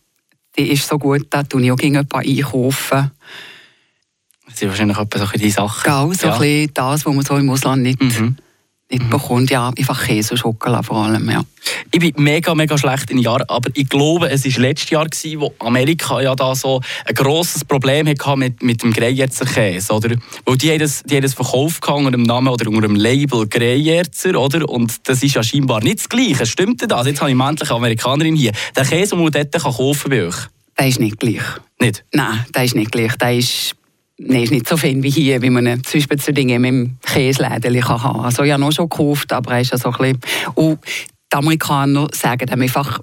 die 0.56 0.72
ist 0.72 0.88
so 0.88 0.98
gut, 0.98 1.26
da 1.28 1.42
tue 1.42 1.62
ich 1.62 1.70
auch 1.70 1.76
gegen 1.76 1.98
einkaufen. 1.98 3.10
Das 4.68 4.76
sind 4.76 4.94
wahrscheinlich 4.94 4.98
etwa 4.98 5.26
so 5.26 5.38
die 5.38 5.50
Sachen. 5.50 5.82
Genau, 5.82 6.12
so 6.12 6.26
ja. 6.26 6.34
ein 6.34 6.40
bisschen 6.40 6.74
das, 6.74 7.06
was 7.06 7.14
man 7.14 7.24
so 7.24 7.36
im 7.36 7.50
Ausland 7.50 7.82
nicht... 7.82 8.00
Mhm 8.00 8.36
nicht 8.92 9.04
mhm. 9.04 9.10
bekommt. 9.10 9.50
Ja, 9.50 9.70
einfach 9.76 10.04
Käse 10.04 10.32
und 10.32 10.38
Schokolade 10.38 10.84
vor 10.84 10.98
allem, 10.98 11.28
ja. 11.30 11.42
Ich 11.90 12.00
bin 12.00 12.12
mega, 12.16 12.54
mega 12.54 12.76
schlecht 12.76 13.10
in 13.10 13.18
Jahren, 13.18 13.48
aber 13.48 13.70
ich 13.74 13.88
glaube, 13.88 14.30
es 14.30 14.44
war 14.44 14.62
letztes 14.62 14.90
Jahr, 14.90 15.06
gewesen, 15.06 15.40
wo 15.40 15.54
Amerika 15.58 16.20
ja 16.20 16.34
da 16.34 16.54
so 16.54 16.80
ein 17.06 17.14
grosses 17.14 17.64
Problem 17.64 18.06
hatte 18.06 18.36
mit, 18.36 18.62
mit 18.62 18.82
dem 18.82 18.92
Greyerzer 18.92 19.46
Käse, 19.46 19.92
oder? 19.92 20.16
Weil 20.44 20.56
die 20.56 20.70
haben 20.70 20.78
das, 20.78 21.02
die 21.04 21.16
haben 21.16 21.22
das 21.22 21.34
verkauft 21.34 21.86
unter 21.88 22.10
dem 22.10 22.22
Namen 22.22 22.48
oder 22.48 22.68
unter 22.68 22.82
dem 22.82 22.96
Label 22.96 23.46
Greyerzer, 23.46 24.38
oder? 24.38 24.68
Und 24.68 25.08
das 25.08 25.22
ist 25.22 25.34
ja 25.34 25.42
scheinbar 25.42 25.82
nicht 25.82 26.00
das 26.00 26.08
Gleiche. 26.08 26.46
Stimmt 26.46 26.82
das? 26.90 27.06
Jetzt 27.06 27.20
habe 27.20 27.30
ich 27.30 27.38
endlich 27.38 27.70
eine 27.70 27.76
Amerikanerin 27.76 28.36
hier. 28.36 28.52
Der 28.76 28.84
Käse, 28.84 29.16
den 29.16 29.22
man 29.22 29.32
dort 29.32 29.52
kaufen 29.52 30.00
kann 30.02 30.10
bei 30.10 30.26
euch? 30.26 30.36
Der 30.78 30.88
ist 30.88 31.00
nicht 31.00 31.18
gleich. 31.18 31.42
Nicht? 31.80 32.04
Nein, 32.12 32.44
der 32.54 32.64
ist 32.64 32.74
nicht 32.74 32.92
gleich. 32.92 33.14
Der 33.16 33.36
ist 33.36 33.74
Nein, 34.24 34.44
ist 34.44 34.52
nicht 34.52 34.68
so 34.68 34.76
fein 34.76 35.02
wie 35.02 35.10
hier, 35.10 35.42
wie 35.42 35.50
man 35.50 35.82
zum 35.84 35.98
Beispiel 35.98 36.18
zu 36.18 36.32
Dingen 36.32 36.64
im 36.64 36.96
Käseläden 37.04 37.88
haben 37.88 38.00
kann. 38.00 38.20
Also 38.20 38.44
ich 38.44 38.52
habe 38.52 38.60
noch 38.60 38.72
schon 38.72 38.88
gekauft, 38.88 39.32
aber 39.32 39.52
er 39.52 39.60
ist 39.60 39.72
ja 39.72 39.78
so 39.78 39.90
ein 39.90 39.98
bisschen... 39.98 40.20
Und 40.54 40.78
die 41.32 41.36
Amerikaner 41.36 42.08
sagen 42.12 42.48
einfach, 42.50 43.00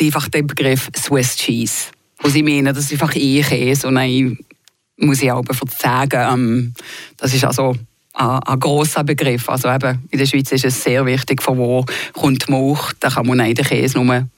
einfach 0.00 0.28
den 0.28 0.46
Begriff 0.46 0.90
Swiss 0.96 1.36
Cheese. 1.36 1.90
Und 2.22 2.30
sie 2.30 2.42
meinen, 2.42 2.74
das 2.74 2.90
ist 2.90 2.92
einfach 2.92 3.14
eh 3.14 3.42
Käse. 3.42 3.88
Und 3.88 3.96
dann 3.96 4.38
muss 4.96 5.22
ich 5.22 5.30
auch 5.30 5.44
sagen, 5.78 6.32
ähm, 6.32 6.74
das 7.16 7.34
ist 7.34 7.44
also 7.44 7.74
ein, 8.14 8.38
ein 8.38 8.60
grosser 8.60 9.04
Begriff. 9.04 9.48
Also 9.48 9.68
eben, 9.68 10.02
in 10.10 10.18
der 10.18 10.26
Schweiz 10.26 10.50
ist 10.52 10.64
es 10.64 10.82
sehr 10.82 11.04
wichtig, 11.04 11.42
von 11.42 11.58
wo 11.58 11.84
kommt 12.12 12.48
die 12.48 12.52
Milch. 12.52 12.92
Da 13.00 13.10
kann 13.10 13.26
man 13.26 13.38
den 13.38 13.54
Käse 13.54 14.02
nur 14.02 14.28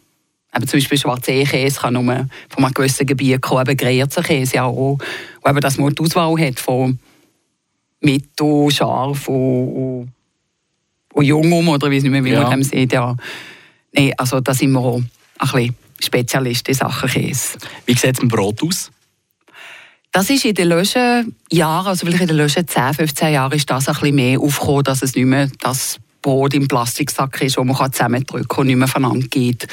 Eben 0.57 0.69
zum 0.69 0.79
Beispiel 0.79 0.99
schwarzer 0.99 1.45
Käse 1.45 1.81
kann 1.81 1.95
nur 1.95 2.29
von 2.49 2.65
einem 2.65 2.73
gewissen 2.73 3.05
Gebiet 3.05 3.43
kommen, 3.43 3.77
Grierzer 3.77 4.23
Käse 4.23 4.63
auch. 4.63 4.99
Eben, 5.47 5.61
dass 5.61 5.79
man 5.79 5.95
die 5.95 6.03
Auswahl 6.03 6.39
hat 6.39 6.59
von 6.59 6.99
mittel, 8.01 8.71
scharf 8.71 9.29
und, 9.29 9.69
und, 9.69 10.13
und 11.13 11.25
jung 11.25 11.69
oder 11.69 11.91
wie 11.91 11.97
es 11.97 12.03
nicht 12.03 12.13
mehr, 12.13 12.25
wie 12.25 12.33
ja. 12.33 12.43
man 12.43 12.51
dem 12.51 12.63
sieht. 12.63 12.93
Ja. 12.93 13.17
Nee, 13.93 14.13
also 14.17 14.41
da 14.41 14.53
sind 14.53 14.73
wir 14.73 14.81
auch 14.81 14.97
ein 14.97 15.05
bisschen 15.39 15.77
Spezialist 16.01 16.69
in 16.69 16.75
Sachen 16.75 17.09
Käse. 17.09 17.59
Wie 17.87 17.95
sieht 17.95 18.15
es 18.15 18.21
im 18.21 18.29
Brot 18.29 18.63
aus? 18.63 18.91
Das 20.13 20.31
ist 20.31 20.45
in 20.45 20.55
den 20.55 20.69
letzten 20.69 21.37
Jahren, 21.51 21.89
also 21.89 22.07
vielleicht 22.07 22.23
in 22.23 22.29
den 22.29 22.39
letzten 22.39 22.67
10, 22.67 22.95
15 22.95 23.33
Jahren, 23.33 23.53
ist 23.53 23.71
das 23.71 23.89
ein 23.89 23.95
bisschen 23.95 24.15
mehr 24.15 24.41
aufgekommen, 24.41 24.85
dass 24.85 25.03
es 25.03 25.15
nicht 25.15 25.27
mehr 25.27 25.51
das 25.61 25.99
Brot 26.23 26.55
im 26.55 26.67
Plastiksack 26.69 27.41
ist, 27.43 27.57
wo 27.59 27.65
man 27.65 27.93
zusammendrücken 27.93 28.49
kann 28.49 28.61
und 28.63 28.67
nicht 28.69 28.77
mehr 28.77 28.89
voneinander 28.89 29.27
geht. 29.29 29.67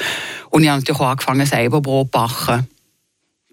Und 0.50 0.62
ich 0.62 0.68
habe 0.68 0.80
natürlich 0.80 1.00
auch 1.00 1.08
angefangen, 1.08 1.46
selber 1.46 1.80
Brot 1.80 2.08
zu 2.08 2.10
backen. 2.10 2.68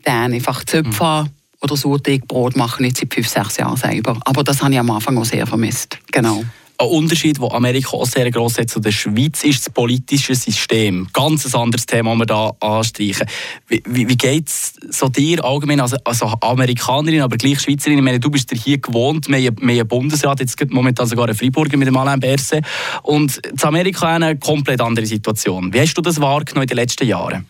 Dann 0.04 0.34
einfach 0.34 0.63
Zöpfe 0.66 1.25
mhm. 1.25 1.41
Oder 1.62 1.77
Sauerteigbrot 1.77 2.56
machen 2.56 2.86
jetzt 2.86 3.00
seit 3.00 3.13
fünf, 3.13 3.27
sechs 3.27 3.58
Jahren 3.58 3.77
selber. 3.77 4.20
Aber 4.25 4.44
das 4.44 4.62
habe 4.62 4.74
ich 4.74 4.80
am 4.80 4.89
Anfang 4.89 5.18
auch 5.18 5.25
sehr 5.25 5.46
vermisst. 5.46 5.98
Genau. 6.12 6.44
Ein 6.77 6.88
Unterschied, 6.88 7.38
den 7.38 7.51
Amerika 7.51 7.91
auch 7.91 8.08
sehr 8.08 8.32
gross 8.32 8.58
hat 8.58 8.72
zu 8.72 8.80
der 8.80 8.91
Schweiz, 8.91 9.44
ist 9.44 9.68
das 9.68 9.72
politische 9.72 10.34
System. 10.34 11.08
Ganz 11.13 11.46
ein 11.46 11.62
anderes 11.62 11.86
Thema, 11.86 12.18
das 12.25 12.36
wir 12.36 12.56
hier 12.60 12.70
anstreichen. 12.70 13.27
Wie, 13.68 13.84
wie, 13.86 14.10
wie 14.10 14.18
geht 14.18 14.48
es 14.48 14.74
so 14.89 15.08
dir 15.08 15.46
allgemein 15.46 15.80
als, 15.80 15.94
als 15.94 16.24
Amerikanerin, 16.24 17.22
aber 17.22 17.38
gleich 17.38 17.60
Schweizerin? 17.60 18.00
Ich 18.00 18.03
meine, 18.03 18.20
du 18.20 18.32
bist 18.32 18.51
hier 18.51 18.80
gewohnt, 18.80 19.27
wir 19.27 19.38
haben 19.38 19.70
einen 19.70 19.88
Bundesrat, 19.88 20.39
jetzt 20.39 20.58
gibt 20.58 20.74
momentan 20.74 21.06
sogar 21.06 21.27
einen 21.27 21.38
Freiburger 21.38 21.77
mit 21.77 21.88
dem 21.88 21.98
Alain 21.98 22.20
Berset. 22.20 22.65
Und 23.03 23.38
in 23.46 23.62
Amerika 23.62 24.15
eine 24.15 24.39
komplett 24.39 24.82
andere 24.82 25.06
Situation. 25.06 25.72
Wie 25.72 25.82
hast 25.82 25.94
du 25.94 26.01
das 26.01 26.20
wahrgenommen 26.20 26.63
in 26.63 26.70
den 26.70 26.77
letzten 26.77 27.06
Jahren? 27.06 27.46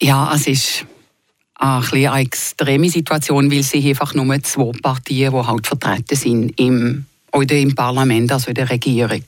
Ja, 0.00 0.32
es 0.32 0.46
ist 0.46 0.86
eine, 1.58 2.10
eine 2.12 2.20
extreme 2.20 2.90
Situation, 2.90 3.50
weil 3.50 3.62
sie 3.62 3.88
einfach 3.88 4.14
nur 4.14 4.42
zwei 4.42 4.72
Partien, 4.80 5.32
die 5.32 5.46
halt 5.46 5.66
vertreten 5.66 6.16
sind 6.16 6.58
im 6.60 7.06
oder 7.32 7.56
im 7.56 7.74
Parlament, 7.74 8.32
also 8.32 8.48
in 8.48 8.54
der 8.54 8.70
Regierung. 8.70 9.24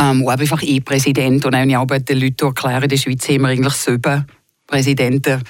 Ähm, 0.00 0.22
wo 0.22 0.28
einfach 0.28 0.62
ein 0.62 0.82
Präsident 0.82 1.44
und 1.44 1.54
auch 1.54 1.86
den 1.86 2.18
Leuten 2.18 2.46
erklären, 2.46 2.82
in 2.82 2.88
der 2.88 2.96
Schweiz 2.96 3.28
haben 3.28 3.42
wir 3.42 3.48
eigentlich 3.48 3.74
sieben 3.74 4.26
Präsidenten. 4.66 5.42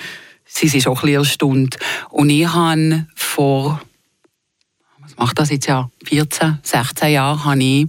Sie 0.45 0.69
sind 0.69 0.87
auch 0.87 1.03
ein 1.03 1.07
bisschen 1.07 1.21
erstaunt. 1.21 1.79
Und 2.11 2.29
ich 2.29 2.47
habe 2.47 3.07
vor, 3.14 3.81
was 5.00 5.17
macht 5.17 5.38
das 5.38 5.50
jetzt 5.50 5.67
ja, 5.67 5.88
14, 6.05 6.59
16 6.62 7.12
Jahren, 7.12 7.45
habe 7.45 7.62
ich 7.62 7.87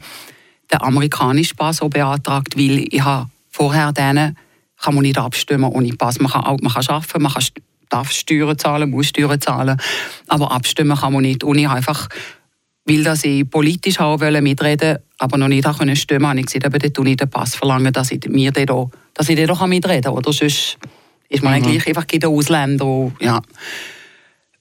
den 0.72 0.82
amerikanischen 0.82 1.58
Pass 1.58 1.78
so 1.78 1.90
beantragt, 1.90 2.58
weil 2.58 2.86
ich 2.90 3.04
habe 3.04 3.30
vorher 3.50 3.92
denen 3.92 4.38
kann 4.82 4.96
man 4.96 5.04
nicht 5.04 5.18
abstimmen 5.18 5.66
ohne 5.66 5.94
Pass. 5.96 6.20
Man 6.20 6.32
kann, 6.32 6.44
auch, 6.44 6.60
man 6.62 6.74
kann 6.74 6.86
arbeiten, 6.88 7.22
man 7.22 7.34
kann, 7.34 7.44
darf 7.90 8.12
Steuern 8.12 8.58
zahlen, 8.58 8.90
muss 8.90 9.08
Steuern 9.08 9.40
zahlen, 9.40 9.78
aber 10.28 10.52
abstimmen 10.52 10.98
kann 10.98 11.14
man 11.14 11.22
nicht. 11.24 11.44
Und 11.44 11.58
ich 11.58 11.70
einfach 11.70 12.10
weil 12.86 13.04
dass 13.04 13.26
ich 13.26 13.50
politisch 13.50 14.00
haben 14.00 14.22
wollte, 14.22 14.42
mitreden 14.42 15.00
aber 15.18 15.38
noch 15.38 15.48
nicht 15.48 15.68
können 15.78 15.96
stimmen 15.96 16.28
habe 16.28 16.40
ich 16.40 16.46
gesagt, 16.46 16.66
eben, 16.66 16.94
dort 16.94 17.08
ich 17.08 17.18
den 17.18 17.30
Pass 17.30 17.56
verlangen, 17.56 17.92
dass 17.92 18.12
ich 18.12 18.28
mir 18.28 18.52
den 18.52 18.70
auch, 18.70 18.92
dass 19.14 19.30
ich 19.30 19.36
den 19.36 19.50
auch 19.50 19.66
mitreden 19.66 20.04
kann. 20.04 20.14
Oder 20.14 20.32
sonst 20.34 20.78
ist 21.30 21.44
man 21.44 21.60
mhm. 21.60 21.66
eigentlich 21.66 21.88
einfach 21.88 22.06
der 22.06 22.30
Ausländer. 22.30 23.12
Ja. 23.20 23.42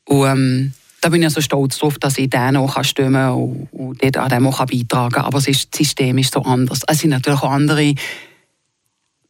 und 0.07 0.27
ähm, 0.27 0.73
da 1.01 1.11
bin 1.11 1.23
ich 1.23 1.31
so 1.31 1.43
stolz 1.43 1.79
darauf, 1.79 1.99
dass 1.99 2.17
ich 2.17 2.31
den 2.31 2.57
auch 2.57 2.83
stimmen 2.83 3.15
kann 3.15 3.35
und, 3.35 3.69
und 3.73 4.03
dort 4.03 4.17
an 4.17 4.31
dem 4.31 4.47
auch 4.47 4.65
beitragen 4.65 5.15
kann. 5.15 5.25
Aber 5.25 5.41
das 5.41 5.69
System 5.75 6.17
ist 6.17 6.33
so 6.33 6.41
anders. 6.43 6.81
Es 6.87 7.01
sind 7.01 7.11
natürlich 7.11 7.43
auch 7.43 7.51
andere 7.51 7.95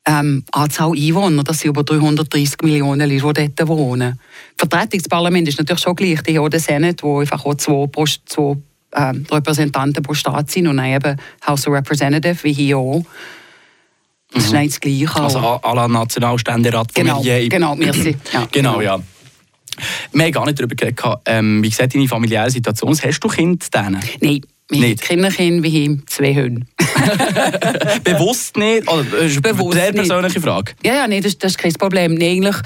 ähm, 0.06 0.44
Anzahl 0.52 0.92
Einwohner, 0.92 1.44
das 1.44 1.60
sind 1.60 1.70
über 1.70 1.82
330 1.82 2.56
Millionen 2.62 3.08
Leute, 3.10 3.42
die 3.48 3.54
dort 3.54 3.68
wohnen. 3.68 4.18
Das 4.56 4.68
Vertretungsparlament 4.68 5.48
ist 5.48 5.58
natürlich 5.58 5.82
schon 5.82 5.96
gleich. 5.96 6.20
Die 6.22 6.38
haben 6.38 6.50
den 6.50 6.60
Senat, 6.60 7.02
wo 7.02 7.20
einfach 7.20 7.44
auch 7.44 7.54
zwei, 7.54 7.86
zwei 8.26 8.56
ähm, 8.94 9.26
Repräsentanten 9.30 10.02
pro 10.02 10.14
Staat 10.14 10.50
sind 10.50 10.66
und 10.66 10.78
eben 10.78 11.16
House 11.46 11.66
of 11.66 11.72
Representatives, 11.74 12.44
wie 12.44 12.52
hier 12.52 12.76
auch. 12.78 13.04
Das 14.32 14.46
ist 14.46 14.52
nicht 14.52 14.72
das 14.72 14.80
Gleiche. 14.80 15.14
Also 15.22 15.38
à 15.38 15.74
la 15.74 15.86
Nationalständerat 15.88 16.92
von 16.92 17.04
genau, 17.04 17.22
je- 17.22 17.48
genau, 17.48 17.74
merci. 17.76 18.16
Ja, 18.32 18.46
Genau, 18.50 18.80
ja. 18.80 18.98
Wir 20.12 20.24
haben 20.24 20.32
gar 20.32 20.44
nicht 20.46 20.58
darüber 20.60 20.74
geredet. 20.76 21.00
Ähm, 21.26 21.62
wie 21.62 21.70
sieht 21.70 21.94
deine 21.94 22.06
familiäre 22.06 22.50
Situation? 22.50 22.96
Hast 23.00 23.20
du 23.20 23.28
Kinder 23.28 23.64
denen? 23.74 24.00
Nein, 24.20 24.40
wir 24.70 24.78
haben 24.78 24.88
Nicht? 24.88 25.02
keine 25.02 25.30
Kinder, 25.30 25.62
wir 25.62 25.84
haben 25.84 26.02
zwei 26.06 26.34
Hunde. 26.34 26.66
Bewusst 28.04 28.56
nicht? 28.56 28.90
Oder, 28.90 29.04
das 29.04 29.22
ist 29.24 29.44
eine 29.44 29.54
Bewusst 29.54 29.76
sehr 29.76 29.92
nicht. 29.92 29.96
persönliche 30.08 30.40
Frage. 30.40 30.72
Ja, 30.84 30.94
ja, 30.94 31.06
nee, 31.06 31.20
das, 31.20 31.36
das 31.36 31.52
ist 31.52 31.58
kein 31.58 31.72
Problem. 31.74 32.14
Nee, 32.14 32.30
eigentlich 32.32 32.56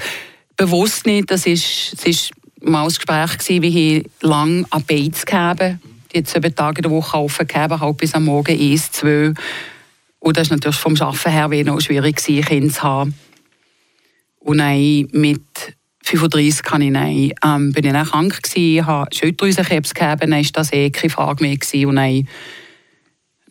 bewusst 0.55 1.05
nicht. 1.05 1.29
Das 1.31 1.45
ist, 1.45 1.93
es 1.97 2.05
ist 2.05 2.31
mal 2.61 2.83
ein 2.83 2.87
Gespräch 2.87 3.37
gewesen, 3.37 3.61
wie 3.63 3.97
ich 3.97 4.05
lange 4.21 4.65
an 4.69 4.83
Bates 4.83 5.25
gehabt 5.25 5.77
Die 6.13 6.23
sieben 6.25 6.55
Tage 6.55 6.79
in 6.79 6.83
der 6.83 6.91
Woche 6.91 7.17
offen 7.17 7.47
gehabt, 7.47 7.79
halb 7.79 7.97
bis 7.97 8.13
am 8.13 8.25
Morgen 8.25 8.57
eins, 8.59 8.91
zwei. 8.91 9.33
Und 10.19 10.37
das 10.37 10.47
ist 10.47 10.51
natürlich 10.51 10.77
vom 10.77 10.95
Arbeiten 10.99 11.31
her 11.31 11.63
noch 11.65 11.79
schwierig 11.81 12.17
Kinder 12.17 12.73
zu 12.73 12.83
haben. 12.83 13.13
Und 14.39 14.59
dann 14.59 15.07
mit 15.11 15.41
35 16.09 16.63
kann 16.63 16.81
ich 16.81 16.93
dann, 16.93 17.31
ähm, 17.45 17.71
bin 17.71 17.85
ich 17.85 17.91
dann 17.91 18.05
krank 18.05 18.41
gewesen, 18.41 18.85
habe 18.85 19.13
Schilddrüsenkrebs 19.13 19.93
gehabt, 19.93 20.23
dann 20.23 20.31
war 20.31 20.41
das 20.41 20.73
eh 20.73 20.89
keine 20.89 21.11
Frage 21.11 21.43
mehr 21.43 21.55
gewesen. 21.55 21.85
Und 21.85 21.97
dann, 21.97 22.27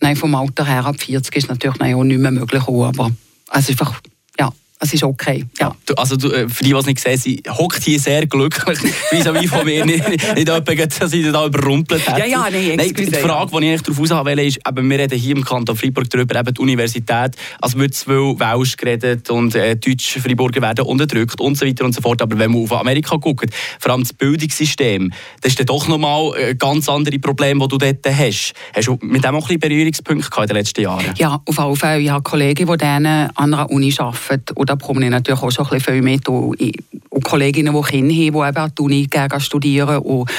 dann 0.00 0.16
vom 0.16 0.34
Alter 0.34 0.66
her 0.66 0.84
ab 0.84 1.00
40 1.00 1.36
ist 1.36 1.48
natürlich 1.48 1.94
auch 1.94 2.02
nicht 2.02 2.18
mehr 2.18 2.30
möglich, 2.32 2.62
aber 2.66 3.12
ist 3.54 3.70
einfach, 3.70 4.00
ja, 4.38 4.52
es 4.80 4.94
ist 4.94 5.02
okay. 5.02 5.44
Ja. 5.58 5.74
Du, 5.86 5.94
also 5.94 6.16
du, 6.16 6.30
äh, 6.30 6.48
für 6.48 6.62
die, 6.62 6.70
die 6.70 6.76
es 6.76 6.86
nicht 6.86 7.00
sehen, 7.00 7.16
sie 7.16 7.42
hockt 7.48 7.82
hier 7.82 7.98
sehr 7.98 8.26
glücklich, 8.26 8.78
wie 9.10 9.22
so 9.22 9.34
wie 9.34 9.48
von 9.48 9.64
mir, 9.64 9.84
nicht, 9.84 10.08
nicht 10.08 10.36
jemand, 10.36 11.00
dass 11.00 11.10
sie 11.10 11.22
da 11.22 11.46
überrumpelt 11.46 12.08
hat. 12.08 12.18
Ja, 12.18 12.24
ja, 12.24 12.46
nee, 12.50 12.76
Nein, 12.76 12.94
die 12.94 13.04
ja. 13.04 13.18
Frage, 13.18 13.50
die 13.60 13.72
ich 13.74 13.82
darauf 13.82 14.02
raus 14.12 14.24
wollte, 14.24 14.42
ist, 14.42 14.60
eben, 14.66 14.90
wir 14.90 14.98
reden 14.98 15.18
hier 15.18 15.36
im 15.36 15.44
Kanton 15.44 15.76
Freiburg 15.76 16.08
darüber, 16.10 16.38
eben 16.38 16.54
die 16.54 16.60
Universität, 16.60 17.36
als 17.60 17.76
wird 17.76 17.96
viel 17.96 18.38
Welsch 18.38 18.76
geredet 18.76 19.28
und 19.30 19.54
äh, 19.54 19.76
Deutsche 19.76 20.20
Freiburger 20.20 20.62
werden 20.62 20.84
unterdrückt 20.84 21.40
und 21.40 21.56
so 21.56 21.66
weiter 21.66 21.84
und 21.84 21.94
so 21.94 22.00
fort. 22.00 22.22
Aber 22.22 22.38
wenn 22.38 22.52
man 22.52 22.62
auf 22.62 22.72
Amerika 22.72 23.16
guckt, 23.16 23.52
vor 23.80 23.92
allem 23.92 24.02
das 24.02 24.12
Bildungssystem, 24.12 25.12
das 25.40 25.52
ist 25.52 25.58
dann 25.58 25.66
doch 25.66 25.88
nochmal 25.88 26.32
ein 26.36 26.58
ganz 26.58 26.88
andere 26.88 27.18
Probleme, 27.18 27.60
die 27.60 27.68
du 27.68 27.78
dort 27.78 28.06
hast. 28.06 28.52
Hast 28.74 28.86
du 28.86 28.98
mit 29.02 29.24
dem 29.24 29.34
auch 29.34 29.50
ein 29.50 29.58
bisschen 29.58 29.60
Berührungspunkte 29.60 30.40
in 30.40 30.46
den 30.46 30.56
letzten 30.56 30.82
Jahren? 30.82 31.14
Ja, 31.16 31.40
auf 31.44 31.58
alle 31.58 31.74
Fälle. 31.74 32.00
Ich 32.00 32.10
habe 32.10 32.22
Kollegen, 32.22 32.66
die 32.66 32.84
an 32.84 33.06
einer 33.06 33.70
Uni 33.70 33.92
arbeiten. 33.98 34.67
Da 34.68 34.74
bekomme 34.74 35.04
ich 35.04 35.10
natürlich 35.10 35.40
auch 35.40 35.50
schon 35.50 35.66
ein 35.66 35.70
bisschen 35.70 35.94
viel 35.94 36.02
mit. 36.02 36.28
Und, 36.28 36.60
und 37.08 37.24
Kolleginnen, 37.24 37.74
die 37.74 37.90
Kinder 37.90 38.14
haben, 38.14 38.18
die 38.18 38.26
eben 38.26 38.56
an 38.56 38.72
die 38.76 38.82
Uni 38.82 39.06
gehen, 39.06 39.40
studieren. 39.40 39.98
Und 39.98 40.30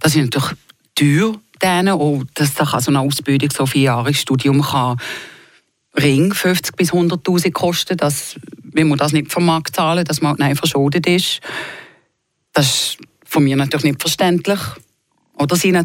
das 0.00 0.14
ist 0.14 0.22
natürlich 0.22 0.50
teuer. 0.94 1.34
Denen. 1.62 1.94
Und 1.94 2.30
dass 2.34 2.54
da 2.54 2.80
so 2.80 2.90
eine 2.90 3.00
Ausbildung, 3.00 3.50
so 3.50 3.66
vier 3.66 3.82
Jahre 3.82 4.14
Studium, 4.14 4.62
kann 4.62 4.96
Ring 5.96 6.32
50 6.32 6.76
bis 6.76 6.92
100'000 6.92 7.50
kosten. 7.52 7.96
Das, 7.96 8.36
wenn 8.62 8.88
man 8.88 8.98
das 8.98 9.12
nicht 9.12 9.32
vom 9.32 9.44
Markt 9.44 9.74
zahlen, 9.74 10.04
dass 10.04 10.20
man 10.20 10.30
halt 10.30 10.38
nein 10.38 10.56
verschuldet 10.56 11.06
ist. 11.06 11.40
Das 12.52 12.66
ist 12.66 12.98
von 13.24 13.44
mir 13.44 13.56
natürlich 13.56 13.84
nicht 13.84 14.00
verständlich. 14.00 14.60
Oder 15.38 15.56
sie 15.56 15.76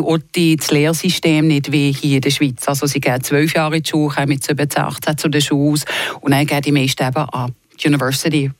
auch 0.00 0.18
die, 0.34 0.56
das 0.56 0.70
Lehrsystem 0.70 1.46
nicht 1.46 1.72
wie 1.72 1.92
hier 1.92 2.16
in 2.16 2.20
der 2.22 2.30
Schweiz. 2.30 2.68
Also 2.68 2.86
sie 2.86 3.00
gehen 3.00 3.22
zwölf 3.22 3.54
Jahre 3.54 3.76
in 3.76 3.82
die 3.82 3.90
Schule, 3.90 4.14
kommen 4.14 4.28
mit 4.28 4.44
17, 4.44 4.82
18 4.82 5.18
zu 5.18 5.28
der 5.28 5.40
Schule 5.40 5.80
und 6.20 6.30
dann 6.30 6.46
gehen 6.46 6.62
die 6.62 6.72
meisten 6.72 7.06
eben 7.06 7.16
an 7.16 7.52
die 7.82 7.88
University 7.88 8.50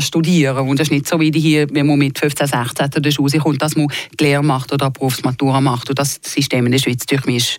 studieren. 0.00 0.68
Und 0.68 0.78
das 0.78 0.88
ist 0.88 0.92
nicht 0.92 1.08
so 1.08 1.18
wie 1.20 1.30
hier, 1.30 1.66
wenn 1.70 1.86
man 1.86 1.98
mit 1.98 2.18
15, 2.18 2.46
16 2.46 2.92
zu 2.92 3.00
der 3.00 3.10
Schule 3.10 3.38
kommt, 3.38 3.62
dass 3.62 3.76
man 3.76 3.88
die 4.18 4.24
Lehre 4.24 4.42
macht 4.42 4.72
oder 4.72 4.86
eine 4.86 4.92
Berufsmatura 4.92 5.60
macht. 5.60 5.88
Und 5.90 5.98
das 5.98 6.20
System 6.22 6.66
in 6.66 6.72
der 6.72 6.78
Schweiz 6.78 7.06
durch 7.06 7.24
mich 7.24 7.36
ist, 7.36 7.58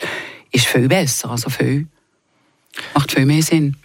ist 0.52 0.68
viel 0.68 0.88
besser. 0.88 1.32
Also 1.32 1.50
viel, 1.50 1.88
macht 2.94 3.12
viel 3.12 3.26
mehr 3.26 3.42
Sinn. 3.42 3.76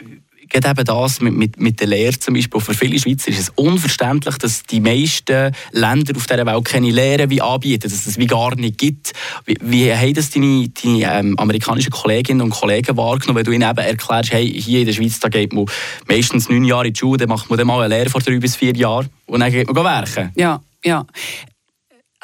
Gerade 0.49 0.71
eben 0.71 0.85
das 0.85 1.21
mit, 1.21 1.35
mit, 1.35 1.61
mit 1.61 1.81
der 1.81 1.89
Lehre 1.89 2.19
zum 2.19 2.35
Beispiel. 2.35 2.61
Für 2.61 2.75
viele 2.75 2.99
Schweizer 2.99 3.31
ist 3.31 3.41
es 3.41 3.49
unverständlich, 3.51 4.37
dass 4.39 4.63
die 4.63 4.81
meisten 4.81 5.53
Länder 5.73 6.17
auf 6.17 6.27
dieser 6.27 6.47
Welt 6.47 6.65
keine 6.65 6.91
Lehre 6.91 7.31
wie 7.31 7.41
anbieten, 7.41 7.91
dass 7.91 8.07
es 8.07 8.19
wie 8.19 8.27
gar 8.27 8.55
nicht 8.57 8.79
gibt. 8.79 9.13
Wie, 9.47 9.57
wie 9.61 9.93
haben 9.93 10.15
das 10.15 10.31
deine, 10.31 10.69
deine 10.69 11.19
ähm, 11.19 11.39
amerikanischen 11.39 11.91
Kolleginnen 11.91 12.41
und 12.41 12.51
Kollegen 12.51 12.97
wahrgenommen, 12.97 13.39
wenn 13.39 13.45
du 13.45 13.53
ihnen 13.53 13.69
eben 13.69 13.85
erklärst, 13.85 14.33
hey, 14.33 14.47
hier 14.49 14.81
in 14.81 14.87
der 14.87 14.93
Schweiz 14.93 15.21
da 15.21 15.29
geht 15.29 15.53
man 15.53 15.67
meistens 16.09 16.49
neun 16.49 16.65
Jahre 16.65 16.87
in 16.87 16.93
die 16.93 16.99
Schule, 16.99 17.19
dann 17.19 17.29
macht 17.29 17.49
man 17.49 17.59
dann 17.59 17.67
mal 17.67 17.83
eine 17.83 17.95
Lehre 17.95 18.11
vor 18.11 18.21
drei 18.21 18.39
bis 18.39 18.57
vier 18.57 18.77
Jahren 18.77 19.09
und 19.27 19.41
dann 19.41 19.51
geht 19.51 19.73
man 19.73 19.85
werken. 19.85 20.33
Ja, 20.37 20.61
ja. 20.85 21.07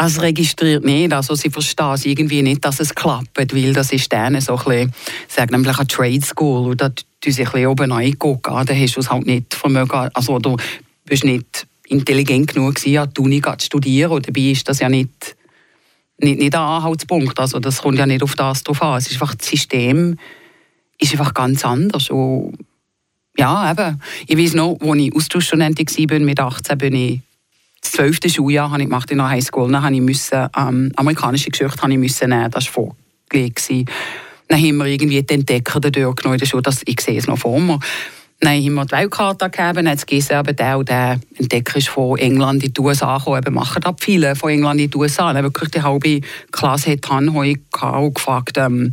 Also 0.01 0.23
registriert 0.23 0.83
nicht, 0.83 1.13
also 1.13 1.35
sie 1.35 1.51
verstehen 1.51 1.93
es 1.93 2.07
irgendwie 2.07 2.41
nicht, 2.41 2.65
dass 2.65 2.81
es 2.81 2.95
klappt, 2.95 3.37
weil 3.37 3.75
das 3.75 3.93
ist 3.93 4.11
denen 4.11 4.41
so 4.41 4.57
ein 4.57 4.65
bisschen, 4.65 4.93
sagen 5.29 5.53
nämlich 5.53 5.77
eine 5.77 5.87
Trade 5.89 6.23
School, 6.23 6.71
und 6.71 6.81
da 6.81 6.89
tun 6.89 7.33
sie 7.35 7.47
ein 7.47 7.67
oben 7.67 7.93
reingucken, 7.93 8.55
ah, 8.55 8.65
da 8.65 8.73
hast 8.73 8.97
du 8.97 9.01
es 9.01 9.11
halt 9.11 9.27
nicht 9.27 9.53
vermögen, 9.53 10.09
also 10.15 10.39
du 10.39 10.57
bist 11.05 11.25
nicht 11.25 11.67
intelligent 11.89 12.55
genug 12.55 12.77
gewesen, 12.77 12.97
an 12.97 13.13
die 13.15 13.21
Uni 13.21 13.43
zu 13.43 13.67
studieren, 13.67 14.13
und 14.13 14.27
dabei 14.27 14.41
ist 14.41 14.67
das 14.67 14.79
ja 14.79 14.89
nicht, 14.89 15.37
nicht, 16.17 16.39
nicht 16.39 16.55
ein 16.55 16.63
Anhaltspunkt, 16.63 17.39
also 17.39 17.61
das 17.61 17.83
kommt 17.83 17.99
ja 17.99 18.07
nicht 18.07 18.23
auf 18.23 18.35
das 18.37 18.63
drauf 18.63 18.81
an, 18.81 18.97
es 18.97 19.09
ist 19.09 19.21
einfach, 19.21 19.35
das 19.35 19.49
System 19.49 20.17
ist 20.99 21.13
einfach 21.13 21.35
ganz 21.35 21.63
anders. 21.63 22.09
Und 22.09 22.57
ja, 23.37 23.71
eben, 23.71 24.01
ich 24.27 24.39
weiß 24.39 24.55
noch, 24.55 24.79
als 24.81 24.99
ich 24.99 25.15
Austauschstudentin 25.15 25.87
war, 26.09 26.19
mit 26.21 26.41
18, 26.41 26.79
bin 26.79 26.95
ich 26.95 27.21
das 27.81 27.93
zwölfte 27.93 28.29
Schuljahr 28.29 28.71
habe 28.71 28.83
ich 28.83 28.89
gemacht 28.89 29.11
in 29.11 29.19
der 29.19 29.29
Highschool. 29.29 29.71
Dann 29.71 29.83
habe 29.83 29.95
ich 29.95 30.01
müssen, 30.01 30.49
ähm, 30.57 30.93
amerikanische 30.97 31.51
Geschichte 31.51 31.83
habe 31.83 31.93
ich 31.93 31.99
müssen 31.99 32.31
nehmen. 32.31 32.51
Das 32.51 32.67
war 32.67 32.91
vorgelegt. 33.31 33.69
Dann 34.49 34.59
haben 34.59 34.77
wir 34.77 34.87
irgendwie 34.87 35.23
den 35.23 35.41
Entdecker 35.41 35.81
Tür 35.81 36.15
genommen 36.15 36.35
in 36.35 36.41
der 36.41 36.47
Schule. 36.47 36.63
Das, 36.63 36.83
ich 36.85 37.01
sehe 37.01 37.19
es 37.19 37.27
noch 37.27 37.39
vor 37.39 37.59
mir. 37.61 37.79
Dann 38.41 38.55
haben 38.55 38.75
wir 38.75 38.85
die 38.85 38.93
Weltkarte 38.93 39.51
gegeben. 39.51 39.85
Dann 39.85 39.89
hat 39.89 40.13
eben 40.13 40.57
der 40.57 40.79
und 40.79 40.89
der 40.89 41.21
Entdecker 41.37 41.77
ist 41.77 41.89
von 41.89 42.19
England 42.19 42.65
in 42.65 42.73
die 42.73 42.81
USA 42.81 43.19
gekommen. 43.19 43.39
Eben 43.39 43.55
machen 43.55 43.81
das 43.83 43.95
viele 44.01 44.35
von 44.35 44.51
England 44.51 44.81
in 44.81 44.91
die 44.91 44.99
USA. 44.99 45.33
Dann 45.33 45.45
wirklich 45.45 45.71
die 45.71 45.83
halbe 45.83 46.21
Klasse 46.51 46.93
hat 46.93 47.09
Hanhoi 47.09 47.57
und 47.81 48.15
gefragt, 48.15 48.57
ähm, 48.57 48.93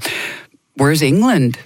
where's 0.76 1.02
England? 1.02 1.58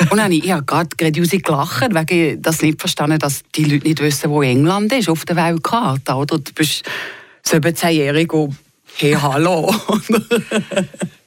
Und 0.00 0.12
dann 0.12 0.24
habe 0.24 0.34
ich, 0.34 0.50
habe 0.50 0.64
gerade 0.64 0.88
geradeaus 0.96 1.30
gelacht, 1.30 1.94
weil 1.94 2.06
ich 2.10 2.36
das 2.40 2.62
nicht 2.62 2.80
verstanden 2.80 3.18
dass 3.18 3.42
die 3.54 3.64
Leute 3.64 3.88
nicht 3.88 4.00
wissen, 4.00 4.30
wo 4.30 4.42
England 4.42 4.92
ist 4.92 5.08
auf 5.08 5.24
der 5.24 5.36
Weltkarte. 5.36 6.14
Oder? 6.14 6.38
Du 6.38 6.52
bist 6.54 6.84
17-jährig 7.46 8.32
und 8.32 8.54
hey, 8.96 9.16
hallo. 9.20 9.74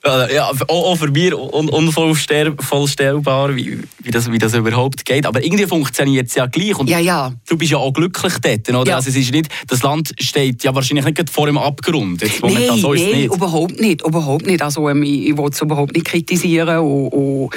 Ja, 0.03 0.49
auch, 0.67 0.95
für 0.95 1.11
mich 1.11 1.31
un, 1.31 1.69
unvorstellbar, 1.69 3.55
wie, 3.55 3.77
wie, 4.01 4.09
das, 4.09 4.31
wie 4.31 4.39
das 4.39 4.55
überhaupt 4.55 5.05
geht. 5.05 5.27
Aber 5.27 5.43
irgendwie 5.43 5.67
funktioniert 5.67 6.27
es 6.27 6.33
ja 6.33 6.47
gleich. 6.47 6.75
Und 6.79 6.89
ja, 6.89 6.97
ja. 6.97 7.31
Du 7.47 7.55
bist 7.55 7.71
ja 7.71 7.77
auch 7.77 7.93
glücklich 7.93 8.33
dort, 8.41 8.67
oder? 8.69 8.89
Ja. 8.89 8.95
Also 8.95 9.09
es 9.09 9.15
ist 9.15 9.31
nicht, 9.31 9.49
das 9.67 9.83
Land 9.83 10.11
steht 10.19 10.63
ja 10.63 10.73
wahrscheinlich 10.73 11.05
nicht 11.05 11.17
gerade 11.17 11.31
vor 11.31 11.45
dem 11.45 11.59
Abgrund. 11.59 12.23
Jetzt 12.23 12.41
momentan 12.41 12.79
so 12.79 12.95
nein, 12.95 13.05
nicht. 13.05 13.25
überhaupt 13.35 13.79
nicht. 13.79 14.01
Überhaupt 14.01 14.47
nicht. 14.47 14.63
Also, 14.63 14.89
ähm, 14.89 15.03
ich, 15.03 15.27
ich 15.27 15.37
will 15.37 15.49
es 15.51 15.61
überhaupt 15.61 15.93
nicht 15.93 16.07
kritisieren. 16.07 16.79
Und, 16.79 17.09
und, 17.09 17.49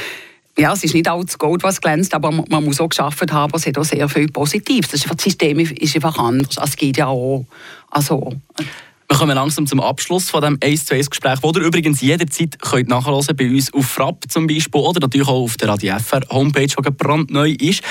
ja, 0.57 0.73
es 0.73 0.85
ist 0.85 0.95
nicht 0.95 1.09
alles 1.09 1.37
Gold, 1.37 1.63
was 1.63 1.81
glänzt, 1.81 2.15
aber 2.15 2.31
man, 2.31 2.65
muss 2.65 2.81
auch 2.81 2.89
geschafft 2.89 3.31
haben, 3.33 3.53
es 3.55 3.67
hat 3.67 3.77
auch 3.79 3.85
sehr 3.85 4.09
viel 4.09 4.29
Positives. 4.29 4.91
Das, 4.91 5.23
System 5.23 5.59
ist 5.59 5.95
einfach 5.95 6.19
anders. 6.19 6.57
Es 6.63 6.77
geht 6.77 6.97
ja 6.97 7.07
auch. 7.07 7.45
Also, 7.91 8.33
Wir 9.09 9.19
kommen 9.19 9.35
langsam 9.35 9.67
zum 9.67 9.81
Abschluss 9.81 10.31
von 10.31 10.41
diesem 10.41 10.59
1 10.63 10.87
zu 10.87 10.95
1 10.95 11.11
Gespräch, 11.11 11.39
wo 11.43 11.51
ihr 11.51 11.61
übrigens 11.63 12.01
jederzeit 12.01 12.59
könnt 12.61 12.89
nachhören 12.89 13.37
bei 13.37 13.51
uns 13.51 13.73
auf 13.75 13.87
Frapp 13.87 14.25
zum 14.29 14.47
Beispiel 14.47 14.81
oder 14.81 15.01
natürlich 15.01 15.29
auch 15.29 15.43
auf 15.43 15.57
der 15.57 15.69
Radio 15.69 15.99
FR 15.99 16.23
Homepage, 16.31 16.67
die 16.67 16.91
brandneu 16.91 17.51
ist. 17.51 17.83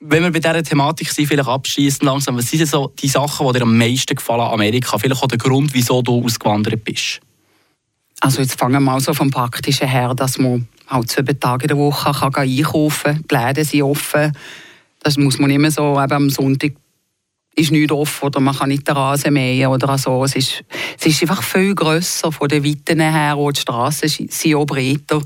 Wenn 0.00 0.22
wir 0.22 0.30
bei 0.30 0.38
dieser 0.38 0.62
Thematik 0.62 1.10
sind, 1.10 1.26
vielleicht 1.26 1.48
abschließend 1.48 2.04
langsam, 2.04 2.36
was 2.36 2.50
sind 2.50 2.66
so 2.68 2.92
die 2.98 3.08
Sachen, 3.08 3.46
die 3.48 3.52
dir 3.54 3.62
am 3.62 3.76
meisten 3.76 4.14
gefallen 4.14 4.42
an 4.42 4.52
Amerika? 4.52 4.96
Vielleicht 4.96 5.22
auch 5.22 5.26
der 5.26 5.38
Grund, 5.38 5.74
wieso 5.74 6.02
du 6.02 6.24
ausgewandert 6.24 6.84
bist? 6.84 7.20
Also 8.20 8.40
jetzt 8.40 8.58
fangen 8.58 8.74
wir 8.74 8.80
mal 8.80 9.00
so 9.00 9.14
vom 9.14 9.30
Praktischen 9.30 9.88
her, 9.88 10.14
dass 10.14 10.38
man 10.38 10.68
halt 10.88 11.10
sieben 11.10 11.38
Tage 11.38 11.64
in 11.64 11.68
der 11.68 11.76
Woche 11.76 12.12
kann 12.12 12.32
gehen 12.32 12.58
einkaufen. 12.58 13.24
Die 13.30 13.34
Läden 13.34 13.64
sind 13.64 13.82
offen. 13.82 14.32
Das 15.02 15.16
muss 15.16 15.38
man 15.38 15.50
immer 15.50 15.70
so, 15.70 16.00
eben 16.00 16.12
am 16.12 16.30
Sonntag 16.30 16.72
ist 17.54 17.72
nichts 17.72 17.92
offen 17.92 18.26
oder 18.26 18.40
man 18.40 18.56
kann 18.56 18.68
nicht 18.68 18.86
den 18.86 18.96
Rasen 18.96 19.32
mähen 19.32 19.66
oder 19.66 19.98
so. 19.98 20.24
Es 20.24 20.36
ist, 20.36 20.64
es 20.98 21.06
ist 21.06 21.22
einfach 21.22 21.42
viel 21.42 21.74
grösser 21.74 22.30
von 22.30 22.48
den 22.48 22.64
Weiten 22.64 23.00
her 23.00 23.36
und 23.36 23.56
die 23.56 23.60
Straßen 23.60 24.08
sind 24.08 24.54
auch 24.54 24.64
breiter. 24.64 25.20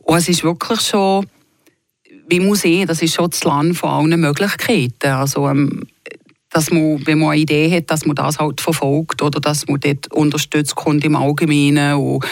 Und 0.00 0.16
es 0.16 0.28
ist 0.28 0.44
wirklich 0.44 0.80
schon, 0.80 1.26
wie 2.28 2.40
man 2.40 2.54
sehen, 2.54 2.86
das 2.86 3.02
ist 3.02 3.14
schon 3.14 3.30
das 3.30 3.44
Land 3.44 3.76
von 3.76 3.90
allen 3.90 4.20
Möglichkeiten. 4.20 5.08
Also, 5.08 5.48
ähm, 5.48 5.86
dass 6.50 6.70
man, 6.70 7.04
wenn 7.06 7.18
man 7.18 7.30
eine 7.30 7.40
Idee 7.40 7.76
hat, 7.76 7.90
dass 7.90 8.06
man 8.06 8.14
das 8.14 8.38
halt 8.38 8.60
verfolgt 8.60 9.20
oder 9.22 9.40
dass 9.40 9.66
man 9.66 9.80
dort 9.80 10.10
unterstützt 10.12 10.76
kommt 10.76 11.04
im 11.04 11.16
Allgemeinen. 11.16 11.94
Und 11.96 12.24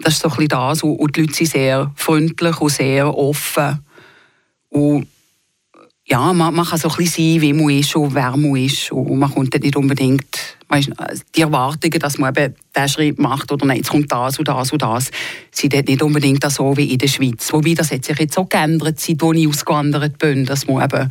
das 0.00 0.14
ist 0.14 0.22
so 0.22 0.28
ein 0.28 0.36
bisschen 0.36 0.48
das. 0.48 0.82
Und 0.82 1.16
die 1.16 1.20
Leute 1.20 1.34
sind 1.34 1.50
sehr 1.50 1.92
freundlich 1.96 2.60
und 2.60 2.70
sehr 2.70 3.16
offen. 3.16 3.84
Und 4.70 5.06
ja, 6.04 6.32
man, 6.32 6.54
man 6.54 6.66
kann 6.66 6.78
so 6.78 6.88
ein 6.88 6.96
bisschen 6.96 7.32
sein, 7.32 7.40
wie 7.42 7.52
man 7.52 7.70
ist 7.70 7.94
und 7.94 8.14
wer 8.14 8.36
man 8.36 8.56
ist. 8.56 8.90
Und 8.90 9.18
man 9.18 9.32
kommt 9.32 9.54
nicht 9.62 9.76
unbedingt, 9.76 10.58
weißt, 10.68 10.90
die 11.34 11.42
Erwartungen, 11.42 11.98
dass 12.00 12.18
man 12.18 12.34
eben 12.34 12.54
diesen 12.74 12.88
Schritt 12.88 13.18
macht 13.18 13.52
oder 13.52 13.66
nein, 13.66 13.78
jetzt 13.78 13.90
kommt 13.90 14.10
das 14.10 14.38
und 14.38 14.48
das 14.48 14.72
und 14.72 14.82
das, 14.82 15.10
sind 15.52 15.72
nicht 15.72 16.02
unbedingt 16.02 16.50
so 16.50 16.76
wie 16.76 16.92
in 16.92 16.98
der 16.98 17.08
Schweiz. 17.08 17.52
Wobei, 17.52 17.74
das 17.74 17.92
hat 17.92 18.04
sich 18.04 18.18
jetzt 18.18 18.36
auch 18.36 18.48
geändert, 18.48 18.98
seit 18.98 19.22
ich 19.22 19.48
ausgewandert 19.48 20.18
bin, 20.18 20.44
dass 20.44 20.66
man 20.66 20.84
eben, 20.84 21.08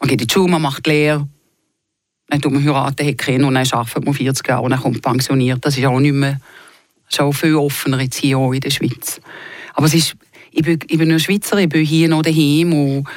man 0.00 0.08
geht 0.08 0.22
in 0.22 0.26
die 0.26 0.32
Schule, 0.32 0.50
man 0.50 0.62
macht 0.62 0.86
Lehre, 0.86 1.28
dann 2.28 2.40
tut 2.40 2.52
man 2.52 2.64
heiraten, 2.64 3.06
hat 3.06 3.18
Kinder 3.18 3.46
und 3.46 3.54
dann 3.54 3.66
arbeitet 3.70 4.04
man 4.04 4.14
40 4.14 4.48
Jahre 4.48 4.62
und 4.62 4.70
dann 4.70 4.80
kommt 4.80 5.02
pensioniert. 5.02 5.64
Das 5.64 5.76
ist 5.76 5.84
auch 5.84 6.00
nicht 6.00 6.14
mehr, 6.14 6.40
schon 7.08 7.32
viel 7.32 7.54
offener 7.56 8.00
jetzt 8.00 8.18
hier 8.18 8.38
auch 8.38 8.52
in 8.52 8.60
der 8.60 8.70
Schweiz. 8.70 9.20
Aber 9.74 9.86
es 9.86 9.94
ist, 9.94 10.16
ich 10.50 10.62
bin, 10.62 10.78
ich 10.86 10.98
bin 10.98 11.08
nur 11.08 11.18
Schweizer, 11.18 11.58
ich 11.58 11.68
bin 11.68 11.84
hier 11.84 12.08
noch 12.08 12.22
daheim 12.22 12.72
und 12.72 13.08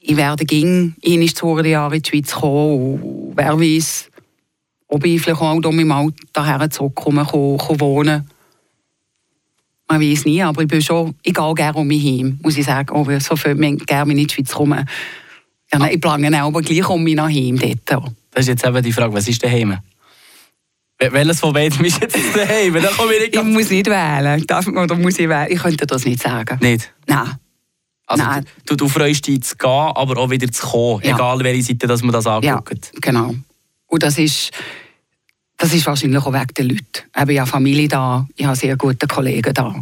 ich 0.00 0.16
werde 0.16 0.44
ging 0.44 0.94
in 1.00 1.26
zwei 1.28 1.66
Jahre 1.66 1.96
in 1.96 2.02
die 2.02 2.08
Schweiz 2.08 2.32
kommen 2.32 3.00
und 3.00 3.32
wer 3.36 3.58
weiß, 3.58 4.10
ob 4.88 5.04
ich 5.04 5.20
vielleicht 5.20 5.40
auch 5.40 5.72
mit 5.72 5.80
dem 5.80 5.92
Alter 5.92 6.46
her 6.46 6.70
zurückkomme, 6.70 7.24
kann, 7.24 7.80
wohnen. 7.80 8.28
Man 9.88 10.00
weiß 10.00 10.24
nie, 10.24 10.42
aber 10.42 10.62
ich 10.62 10.68
bin 10.68 10.82
schon, 10.82 11.14
ich 11.22 11.34
gehe 11.34 11.54
gerne 11.54 11.78
um 11.78 11.86
mich 11.86 12.04
heim, 12.04 12.38
muss 12.42 12.56
ich 12.56 12.64
sagen, 12.64 12.94
aber 12.94 13.20
so 13.20 13.36
viel 13.36 13.54
gerne 13.54 14.12
in 14.12 14.18
die 14.18 14.32
Schweiz 14.32 14.52
kommen. 14.52 14.88
Ja, 15.72 15.86
ich 15.88 16.00
plane 16.00 16.42
aber 16.42 16.62
gleich 16.62 16.88
um 16.88 17.02
mich 17.02 17.16
nach 17.16 17.30
dort. 17.84 18.12
Das 18.30 18.42
ist 18.42 18.48
jetzt 18.48 18.66
eben 18.66 18.82
die 18.82 18.92
Frage, 18.92 19.12
was 19.12 19.28
ist 19.28 19.42
daheim? 19.42 19.78
Welches 20.98 21.40
von 21.40 21.52
beiden 21.52 21.84
ist 21.84 22.00
jetzt 22.00 22.16
daheim? 22.36 22.74
Komme 22.96 23.14
ich, 23.14 23.20
nicht 23.20 23.36
ich 23.36 23.42
muss 23.42 23.70
nicht 23.70 23.86
wählen. 23.86 24.46
Darf, 24.46 24.66
oder 24.66 24.94
muss 24.94 25.18
ich 25.18 25.28
wählen? 25.28 25.48
Ich 25.50 25.60
könnte 25.60 25.86
das 25.86 26.04
nicht 26.04 26.22
sagen. 26.22 26.58
Nicht? 26.62 26.92
Nein. 27.06 27.32
Also 28.06 28.22
Nein. 28.22 28.44
Du, 28.66 28.76
du 28.76 28.88
freust 28.88 29.26
dich 29.26 29.42
zu 29.42 29.56
gehen, 29.56 29.68
aber 29.70 30.18
auch 30.18 30.30
wieder 30.30 30.50
zu 30.50 30.66
kommen, 30.66 31.00
Ja. 31.02 31.14
egal 31.14 31.40
welche 31.40 31.62
Seite 31.62 31.86
dass 31.86 32.02
man 32.02 32.12
das 32.12 32.26
anguckt. 32.26 32.90
Ja, 32.92 33.00
genau. 33.00 33.34
Und 33.86 34.02
das 34.02 34.18
ist, 34.18 34.50
das 35.56 35.72
ist 35.72 35.86
wahrscheinlich 35.86 36.22
auch 36.22 36.32
wegen 36.32 36.54
den 36.56 36.68
Leuten. 36.68 36.82
Ich 37.12 37.20
habe 37.20 37.32
ja 37.32 37.46
Familie 37.46 37.88
da, 37.88 38.26
ich 38.36 38.44
habe 38.44 38.56
sehr 38.56 38.76
gute 38.76 39.06
Kollegen 39.06 39.54
da. 39.54 39.74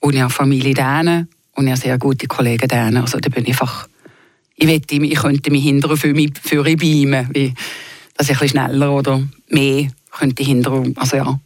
Und 0.00 0.14
ich 0.14 0.20
habe 0.20 0.32
Familie 0.32 0.74
da 0.74 1.00
und 1.00 1.66
ich 1.66 1.70
habe 1.72 1.76
sehr 1.80 1.98
gute 1.98 2.26
Kollegen 2.26 2.68
da. 2.68 2.86
Also 3.00 3.18
da 3.18 3.28
bin 3.28 3.42
ich 3.44 3.50
einfach, 3.50 3.88
ich 4.54 4.68
wette, 4.68 4.94
ich 4.94 5.18
könnte 5.18 5.50
mich 5.50 5.64
hinterher 5.64 5.96
für 5.96 6.14
mich 6.14 6.32
für 6.42 6.64
ich 6.66 6.76
beamen, 6.76 7.28
wie, 7.32 7.52
dass 8.16 8.28
ich 8.28 8.36
ein 8.36 8.40
bisschen 8.40 8.66
schneller 8.66 8.92
oder 8.92 9.20
mehr 9.48 9.88
könnte 10.10 10.42
hinterher, 10.42 10.92
also 10.96 11.16
ja. 11.16 11.40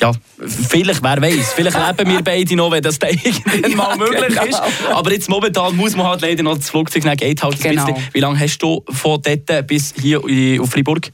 Ja, 0.00 0.10
vielleicht, 0.44 1.04
wer 1.04 1.22
weiß, 1.22 1.52
vielleicht 1.54 1.76
leben 1.98 2.10
wir 2.10 2.22
beide 2.22 2.56
noch, 2.56 2.72
wenn 2.72 2.82
das 2.82 2.98
dann 2.98 3.10
irgendwann 3.10 3.76
mal 3.76 3.96
möglich 3.96 4.28
genau. 4.28 4.44
ist. 4.44 4.60
Aber 4.90 5.12
jetzt 5.12 5.28
momentan 5.30 5.76
muss 5.76 5.94
man 5.94 6.06
halt 6.06 6.20
leider 6.22 6.42
noch 6.42 6.56
das 6.56 6.68
Flugzeug 6.68 7.04
nehmen, 7.04 7.16
halt 7.20 7.40
Genau. 7.62 7.86
bisschen. 7.86 8.08
Wie 8.12 8.18
lange 8.18 8.40
hast 8.40 8.58
du 8.58 8.82
von 8.90 9.22
dort 9.22 9.66
bis 9.68 9.94
hier 10.00 10.24
in- 10.28 10.60
auf 10.60 10.70
Freiburg? 10.70 11.12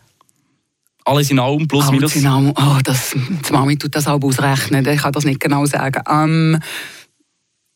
Alles 1.04 1.30
in 1.30 1.38
allem, 1.38 1.68
plus 1.68 1.88
Oh, 1.88 1.92
minus? 1.92 2.14
Genau, 2.14 2.54
oh, 2.56 2.78
das, 2.82 3.10
die 3.14 3.52
Mami 3.52 3.76
tut 3.76 3.94
das 3.94 4.06
auch 4.06 4.22
ausrechnen, 4.22 4.86
ich 4.86 5.00
kann 5.02 5.12
das 5.12 5.24
nicht 5.26 5.40
genau 5.40 5.66
sagen. 5.66 6.02
Ähm, 6.10 6.58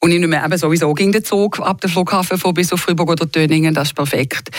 und 0.01 0.11
ich 0.11 0.21
nehme 0.21 0.43
eben 0.43 0.59
sowieso 0.59 0.93
ging 0.95 1.13
der 1.13 1.23
Zug 1.25 1.61
ab 1.61 1.81
dem 1.83 1.91
Flughafen 1.91 2.39
von 2.39 2.55
bis 2.55 2.73
auf 2.73 2.81
Freiburg 2.81 3.11
oder 3.11 3.31
Töningen, 3.31 3.75
das 3.75 3.89
ist 3.89 3.95
perfekt. 3.95 4.51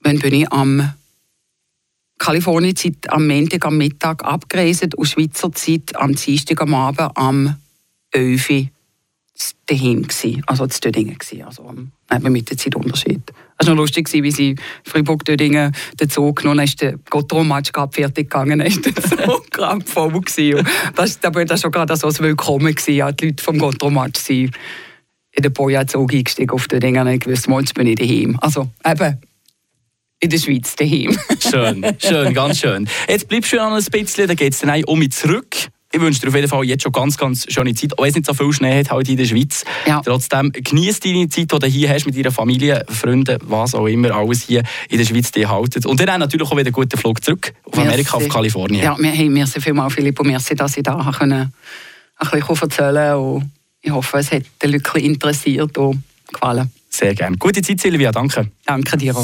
Wann 0.00 0.18
bin 0.20 0.34
ich 0.34 0.52
am 0.52 0.92
Kalifornien-Zeit 2.22 3.10
am 3.10 3.26
Montag 3.26 3.66
am 3.66 3.78
Mittag 3.78 4.24
abgereist 4.24 4.94
und 4.94 5.06
Schweizer 5.06 5.50
Zeit 5.50 5.96
am 5.96 6.14
Dienstag 6.14 6.62
am 6.62 6.72
Abend 6.72 7.10
am 7.16 7.56
11 8.12 8.50
Uhr 8.50 8.66
daheim 9.66 10.06
gsi, 10.06 10.40
also 10.46 10.68
zu 10.68 10.80
Dödingen 10.82 11.18
gsi, 11.18 11.42
also 11.42 11.68
eben 12.12 12.32
mit 12.32 12.48
dem 12.48 12.56
Zeitunterschied. 12.56 13.32
Es 13.58 13.66
war 13.66 13.74
lustig, 13.74 14.06
gewesen, 14.06 14.22
wie 14.22 14.30
sie 14.30 14.56
Freiburg-Dödingen 14.84 15.74
den 15.98 16.10
Zug 16.10 16.36
genommen 16.36 16.60
haben, 16.60 16.76
der 16.80 16.94
Gotteron-Match 17.10 17.72
gerade 17.72 17.92
fertig 17.92 18.30
gegangen 18.30 18.60
ist, 18.68 18.86
der 18.86 18.94
Zug 19.02 19.50
gerade 19.50 19.84
voll 19.84 20.12
gewesen. 20.12 20.64
Das, 20.94 21.18
da 21.18 21.34
war 21.34 21.44
das 21.44 21.60
schon 21.60 21.72
gerade 21.72 21.96
so 21.96 22.06
ein 22.06 22.18
Willkommen 22.20 22.72
gewesen, 22.72 23.16
die 23.16 23.26
Leute 23.26 23.42
vom 23.42 23.58
Gotteron-Match 23.58 24.20
sind 24.20 24.56
in 25.32 25.42
den 25.42 25.52
Boja-Zug 25.52 26.14
eingestiegen 26.14 26.52
auf 26.52 26.68
Dödingen 26.68 27.04
und 27.04 27.14
ich 27.14 27.26
wusste, 27.26 27.50
jetzt 27.50 27.74
bin 27.74 27.88
ich 27.88 27.96
daheim. 27.96 28.38
Also 28.40 28.68
eben, 28.86 29.18
in 30.22 30.30
der 30.30 30.38
Schweiz 30.38 30.76
daheim. 30.76 31.18
Schön, 31.40 31.84
schön, 31.98 32.32
ganz 32.32 32.60
schön. 32.60 32.88
Jetzt 33.08 33.28
bleibst 33.28 33.52
du 33.52 33.56
noch 33.56 33.72
ein 33.72 33.84
bisschen, 33.84 34.28
dann 34.28 34.36
geht 34.36 34.52
es 34.52 34.60
dann 34.60 34.70
auch 34.70 34.86
um 34.86 35.00
mich 35.00 35.10
zurück. 35.10 35.56
Ich 35.94 36.00
wünsche 36.00 36.20
dir 36.20 36.28
auf 36.28 36.34
jeden 36.34 36.48
Fall 36.48 36.64
jetzt 36.64 36.84
schon 36.84 36.92
ganz, 36.92 37.18
ganz 37.18 37.44
schöne 37.52 37.74
Zeit. 37.74 37.98
Auch 37.98 38.02
wenn 38.02 38.10
es 38.10 38.14
nicht 38.14 38.26
so 38.26 38.32
viel 38.32 38.50
Schnee 38.52 38.78
hat, 38.78 38.90
halt 38.90 39.08
in 39.08 39.16
der 39.18 39.26
Schweiz. 39.26 39.64
Ja. 39.84 40.00
Trotzdem, 40.00 40.50
genieß 40.52 41.00
deine 41.00 41.28
Zeit, 41.28 41.52
die 41.52 41.58
du 41.58 41.66
hier 41.66 41.90
hast 41.90 42.06
mit 42.06 42.16
deiner 42.16 42.30
Familie, 42.30 42.86
Freunden, 42.88 43.36
was 43.42 43.74
auch 43.74 43.86
immer, 43.86 44.12
alles 44.12 44.42
hier 44.44 44.62
in 44.88 44.96
der 44.96 45.04
Schweiz 45.04 45.32
die 45.32 45.46
haltet. 45.46 45.84
Und 45.84 46.00
dann 46.00 46.20
natürlich 46.20 46.46
auch 46.46 46.52
wieder 46.52 46.66
einen 46.66 46.72
guten 46.72 46.96
Flug 46.96 47.22
zurück 47.22 47.52
auf 47.64 47.78
Amerika, 47.78 48.16
Merci. 48.16 48.26
auf 48.26 48.28
Kalifornien. 48.28 48.84
Ja, 48.84 48.96
wir, 48.98 49.10
hey, 49.10 49.28
merci 49.28 49.60
vielmals, 49.60 49.92
Philipp, 49.92 50.18
und 50.20 50.28
merci, 50.28 50.54
dass 50.54 50.76
ich 50.76 50.82
da 50.82 50.94
können, 51.18 51.32
ein 51.42 52.30
bisschen 52.30 52.40
erzählen 52.40 53.04
konnte. 53.04 53.16
Und 53.18 53.50
ich 53.82 53.90
hoffe, 53.90 54.18
es 54.18 54.30
hat 54.30 54.44
den 54.62 54.70
Leuten 54.70 54.98
interessiert 54.98 55.76
und 55.76 56.02
gefallen. 56.32 56.70
Sehr 56.88 57.14
gerne. 57.14 57.36
Gute 57.38 57.62
Zeit, 57.62 57.80
Silvia, 57.80 58.12
danke. 58.12 58.50
Danke 58.64 58.96
dir 58.96 59.16
auch. 59.16 59.20